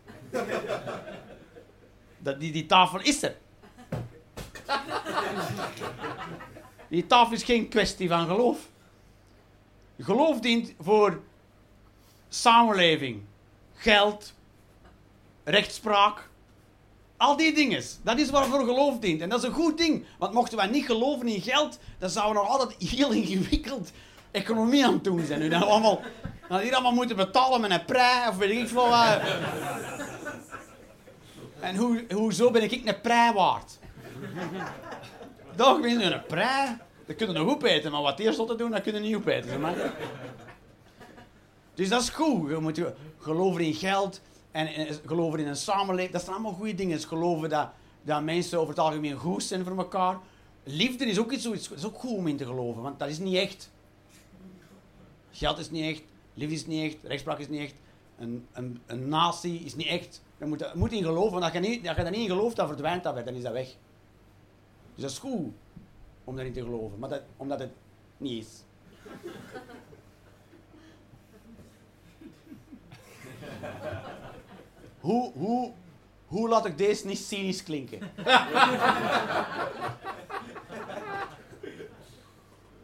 [2.18, 3.36] Dat, die, die tafel is er.
[6.88, 8.58] Die tafel is geen kwestie van geloof.
[9.98, 11.20] Geloof dient voor
[12.28, 13.22] samenleving,
[13.74, 14.32] geld,
[15.44, 16.28] rechtspraak,
[17.16, 17.82] al die dingen.
[18.02, 19.20] Dat is waarvoor geloof dient.
[19.20, 20.04] En dat is een goed ding.
[20.18, 23.90] Want mochten wij niet geloven in geld, dan zouden we nog altijd heel ingewikkeld
[24.30, 25.40] economie aan het doen zijn.
[25.40, 26.00] Nu dan allemaal,
[26.48, 29.20] hier allemaal moeten betalen met een prij of weet ik veel wat.
[31.60, 33.78] En hoe, hoezo ben ik een prij waard?
[35.56, 36.76] Toch, mensen, een prei.
[37.06, 39.60] Dat kunnen nog opeten, maar wat eerst te doen, dat kunnen niet opeten.
[39.60, 39.94] Maar.
[41.74, 42.50] Dus dat is goed.
[42.50, 42.80] Je moet
[43.18, 46.12] geloven in geld en, en geloven in een samenleving.
[46.12, 47.00] Dat zijn allemaal goede dingen.
[47.00, 47.68] Geloven dat,
[48.02, 50.18] dat mensen over het algemeen goed zijn voor elkaar.
[50.64, 53.36] Liefde is ook iets is ook goed om in te geloven, want dat is niet
[53.36, 53.70] echt.
[55.30, 56.02] Geld is niet echt,
[56.34, 57.74] liefde is niet echt, rechtspraak is niet echt,
[58.18, 60.22] een, een, een natie is niet echt.
[60.38, 62.36] Je moet, je moet in geloven, want als je, niet, als je daar niet in
[62.36, 63.74] gelooft, dan verdwijnt dat weer, dan is dat weg.
[64.94, 65.52] Dus dat is goed
[66.24, 67.70] om daarin te geloven, maar dat, omdat het
[68.16, 68.62] niet is.
[75.00, 75.72] hoe, hoe,
[76.26, 77.98] hoe laat ik deze niet cynisch klinken?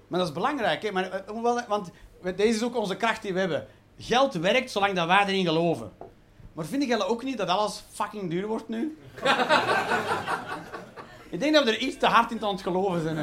[0.09, 0.93] maar dat is belangrijk, hè?
[0.93, 1.91] Maar, eh, want
[2.23, 3.67] deze is ook onze kracht die we hebben.
[3.99, 5.93] Geld werkt zolang dat wij erin geloven.
[6.53, 8.99] Maar vind jij ook niet dat alles fucking duur wordt nu?
[11.31, 13.17] Ik denk dat we er iets te hard in aan het geloven zijn.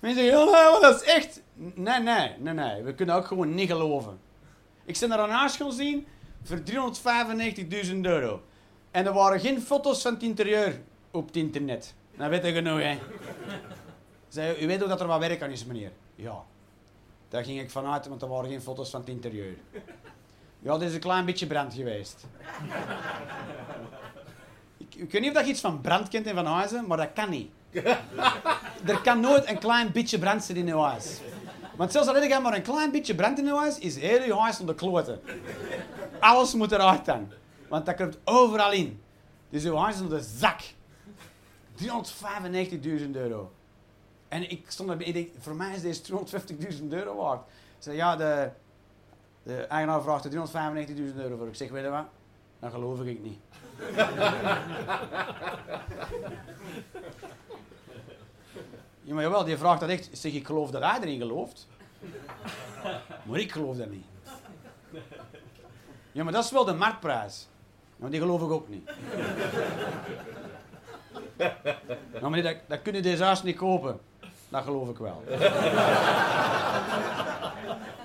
[0.00, 1.42] Mensen zeggen, oh, dat is echt...
[1.54, 2.82] Nee, nee, nee, nee.
[2.82, 4.18] We kunnen ook gewoon niet geloven.
[4.84, 6.06] Ik ben er een huis gaan zien
[6.42, 6.60] voor
[7.84, 8.42] 395.000 euro.
[8.90, 10.80] En er waren geen foto's van het interieur
[11.10, 11.94] op het internet.
[12.16, 12.98] Dat weet je genoeg, hè.
[14.28, 15.90] Zei, u weet ook dat er wat werk aan is, meneer.
[16.14, 16.42] Ja.
[17.28, 19.56] Daar ging ik vanuit, want er waren geen foto's van het interieur.
[20.58, 22.26] Ja, er is een klein beetje brand geweest.
[24.96, 27.30] Ik, weet niet of je iets van brand kent in Van Huizen, maar dat kan
[27.30, 27.50] niet.
[28.92, 31.20] er kan nooit een klein beetje brand zitten in je huis.
[31.76, 34.22] Want zelfs al heb je maar een klein beetje brand in je huis, is heel
[34.22, 35.20] je huis onder kloten.
[36.20, 37.32] Alles moet eruit dan.
[37.68, 39.00] Want dat komt overal in.
[39.50, 40.60] Dus je huis is onder de zak.
[41.76, 43.52] 395.000 euro.
[44.28, 46.02] En ik stond erbij, ik denk, voor mij is deze
[46.80, 47.40] 250.000 euro waard.
[47.48, 48.50] Ik zei, ja, de,
[49.42, 51.46] de eigenaar vraagt er 395.000 euro voor.
[51.46, 52.06] Ik zeg, weet je wat?
[52.58, 53.38] Dan geloof ik niet.
[59.02, 60.08] ja, maar jawel, die vraagt dat echt.
[60.12, 61.68] Zeg, ik geloof dat hij erin gelooft.
[63.22, 64.06] Maar ik geloof dat niet.
[66.12, 67.48] Ja, maar dat is wel de marktprijs.
[67.96, 68.90] Maar die geloof ik ook niet.
[72.12, 74.00] Nou, meneer, dat, dat kun je deze huis niet kopen.
[74.48, 75.22] Dat geloof ik wel.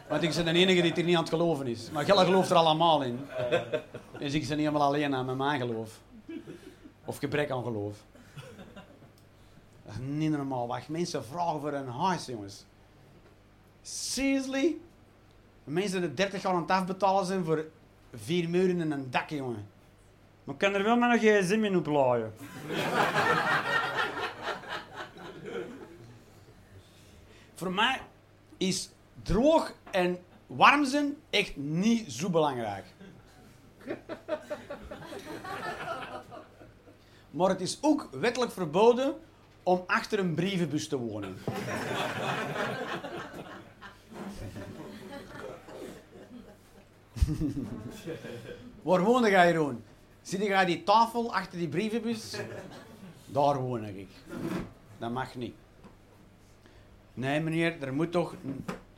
[0.10, 1.92] Want ik ben de enige die er niet aan het geloven is.
[1.92, 3.20] Maar Gelle gelooft er allemaal in.
[4.20, 6.00] Dus ik ben helemaal alleen aan met mijn geloof.
[7.06, 7.98] Of gebrek aan geloof.
[9.86, 10.68] Dat is niet normaal.
[10.68, 12.66] Wat mensen vragen voor een huis, jongens.
[13.82, 14.76] Seriously?
[15.64, 17.66] Mensen die 30 jaar aan het afbetalen zijn voor
[18.14, 19.68] vier muren en een dak, jongen.
[20.44, 22.34] Maar ik kan er wel met een gsm in oplaaien.
[27.56, 28.02] voor mij
[28.58, 28.90] is
[29.28, 30.18] droog en
[30.48, 32.86] warm zijn echt niet zo belangrijk.
[37.32, 39.16] Maar het is ook wettelijk verboden
[39.64, 41.38] om achter een brievenbus te wonen.
[48.82, 49.84] Waar woonde jij, Jeroen?
[50.22, 52.36] Zit jij die tafel achter die brievenbus?
[53.26, 54.10] Daar woon ik.
[54.98, 55.56] Dat mag niet.
[57.14, 58.36] Nee, meneer, er moet toch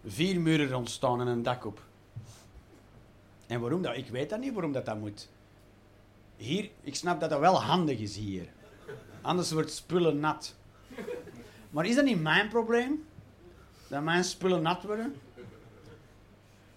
[0.06, 1.82] vier muren ontstaan en een dak op.
[3.48, 3.98] En waarom dat?
[3.98, 5.30] Ik weet dat niet waarom dat, dat moet.
[6.38, 8.48] Hier, ik snap dat dat wel handig is hier.
[9.22, 10.56] Anders wordt spullen nat.
[11.70, 13.06] Maar is dat niet mijn probleem?
[13.88, 15.16] Dat mijn spullen nat worden?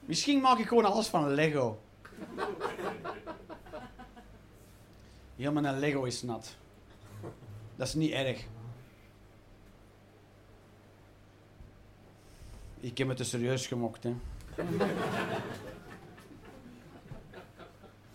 [0.00, 1.80] Misschien maak ik gewoon alles van Lego.
[5.36, 6.56] Heel mijn Lego is nat.
[7.76, 8.44] Dat is niet erg.
[12.82, 14.14] Ik heb het te serieus gemokt, hè.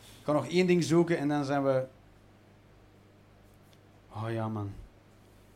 [0.01, 1.85] Ik kan nog één ding zoeken en dan zijn we...
[4.13, 4.73] Oh ja, man.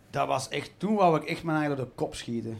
[0.09, 0.72] Dat was echt...
[0.78, 2.59] Toen wou ik echt mijn eigen de kop schieten.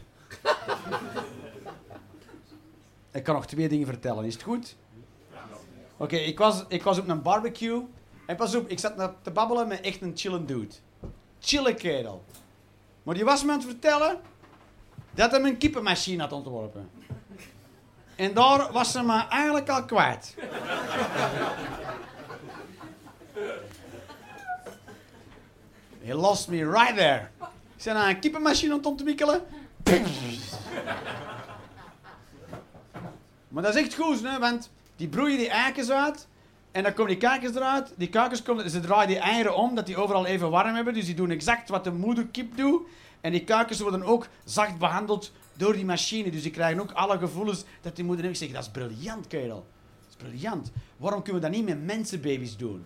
[3.12, 4.26] ik kan nog twee dingen vertellen.
[4.26, 4.76] Is het goed?
[5.98, 7.88] Oké, ik, was, ik was op een barbecue.
[8.26, 10.76] En pas op, ik zat te babbelen met echt een chillen dude.
[11.40, 12.24] Chille kerel.
[13.04, 14.20] Maar die was me aan het vertellen
[15.14, 16.90] dat hij een kippenmachine had ontworpen.
[18.16, 20.36] En daar was ze me eigenlijk al kwijt.
[26.04, 27.28] He lost me right there.
[27.76, 29.42] Ik zijn nou een kippenmachine aan het ontwikkelen.
[33.48, 36.28] maar dat is echt goed, hè, want die broeien die eikens uit.
[36.72, 37.94] En dan komen die kakers eruit.
[37.98, 40.94] Die kakers komen, ze draaien die eieren om, dat die overal even warm hebben.
[40.94, 42.82] Dus die doen exact wat de moederkip doet.
[43.22, 46.32] En die kuikens worden ook zacht behandeld door die machine.
[46.32, 48.42] Dus die krijgen ook alle gevoelens dat die moeder heeft.
[48.42, 49.66] Ik zeg, dat is briljant, kerel.
[50.00, 50.72] Dat is briljant.
[50.98, 52.86] Waarom kunnen we dat niet met mensenbaby's doen?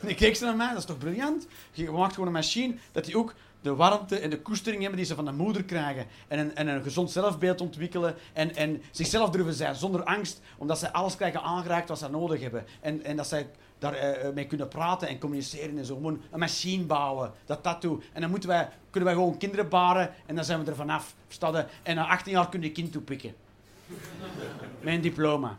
[0.00, 1.46] En ik keek ze naar mij, dat is toch briljant?
[1.72, 5.08] Je maakt gewoon een machine dat die ook de warmte en de koestering hebben die
[5.08, 6.06] ze van de moeder krijgen.
[6.28, 8.14] En een, en een gezond zelfbeeld ontwikkelen.
[8.32, 12.40] En, en zichzelf durven zijn zonder angst, omdat ze alles krijgen aangeraakt wat ze nodig
[12.40, 12.64] hebben.
[12.80, 16.18] En, en dat zij daarmee uh, mee kunnen praten en communiceren en zo.
[16.30, 18.04] Een machine bouwen, dat dat doet.
[18.12, 21.14] En dan moeten wij, kunnen wij gewoon kinderen baren en dan zijn we er vanaf.
[21.26, 21.66] Verstaden?
[21.82, 23.34] En na 18 jaar kun je kind toepikken.
[24.84, 25.58] Een diploma.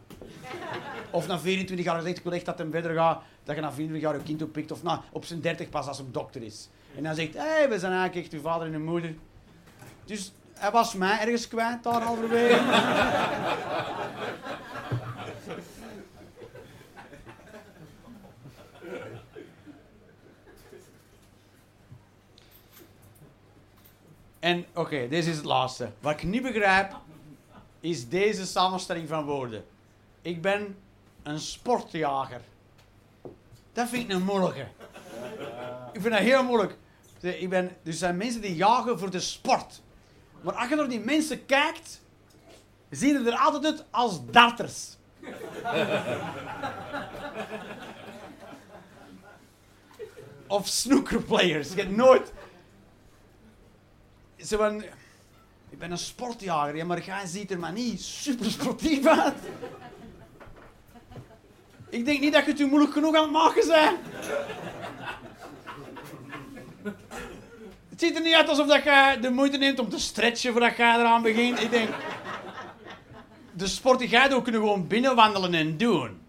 [1.12, 3.72] Of na 24 jaar zegt ik wil echt dat hem verder gaat, dat je na
[3.72, 4.72] 24 jaar je kind oppikt.
[4.72, 6.70] Of na, op zijn 30 pas als een dokter is.
[6.96, 9.16] En dan zegt hé, hey, we zijn eigenlijk echt uw vader en uw moeder.
[10.06, 12.60] Dus hij was mij ergens kwijt daar halverwege.
[24.42, 25.92] En oké, deze is het laatste.
[26.00, 26.96] Wat ik niet begrijp,
[27.80, 29.66] is deze samenstelling van woorden.
[30.22, 30.78] Ik ben
[31.24, 32.42] een sportjager.
[33.74, 34.68] Dat vind ik een moeilijke.
[35.94, 36.78] Ik vind dat heel moeilijk.
[37.20, 39.82] Ik ben, dus er zijn mensen die jagen voor de sport.
[40.42, 42.02] Maar als je naar die mensen kijkt,
[42.90, 44.98] zien ze er altijd uit als darters.
[50.48, 51.70] of snookerplayers.
[51.70, 52.34] Je hebt nooit...
[54.46, 54.84] Ze van,
[55.70, 59.34] ik ben een sportjager, ja, maar jij ziet er maar niet super sportief uit.
[61.90, 64.00] Ik denk niet dat je het je moeilijk genoeg aan het maken bent.
[67.90, 70.76] Het ziet er niet uit alsof dat je de moeite neemt om te stretchen voordat
[70.76, 71.62] je eraan begint.
[71.62, 71.90] Ik denk,
[73.54, 76.22] de sport die jij doet, kunnen gewoon binnenwandelen en doen.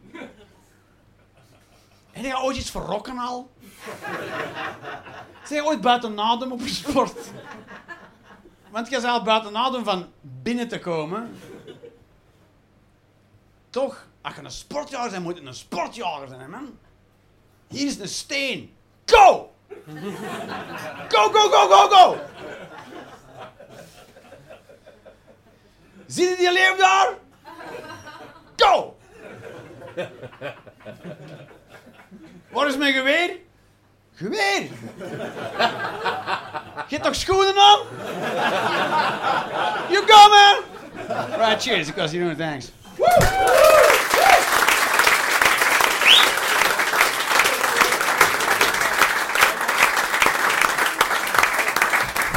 [2.11, 3.51] Heb je ooit iets verrokken al?
[5.45, 7.19] Zijn je ooit buiten adem op je sport?
[8.73, 11.39] Want je zal buiten adem van binnen te komen.
[13.71, 14.07] Toch?
[14.21, 16.79] Als je een sportjager bent, moet je een sportjager zijn, man.
[17.69, 18.75] Hier is een steen.
[19.05, 19.53] Go!
[21.09, 22.17] Go, go, go, go, go!
[26.07, 27.15] Zie je die leeuw daar?
[28.57, 28.97] Go!
[32.51, 33.41] Waar is mijn geweer?
[36.89, 37.79] Je hebt toch schoenen aan?
[39.91, 40.57] You go, man!
[41.39, 42.71] Right, cheers, because you know, thanks.
[42.97, 43.82] Woo!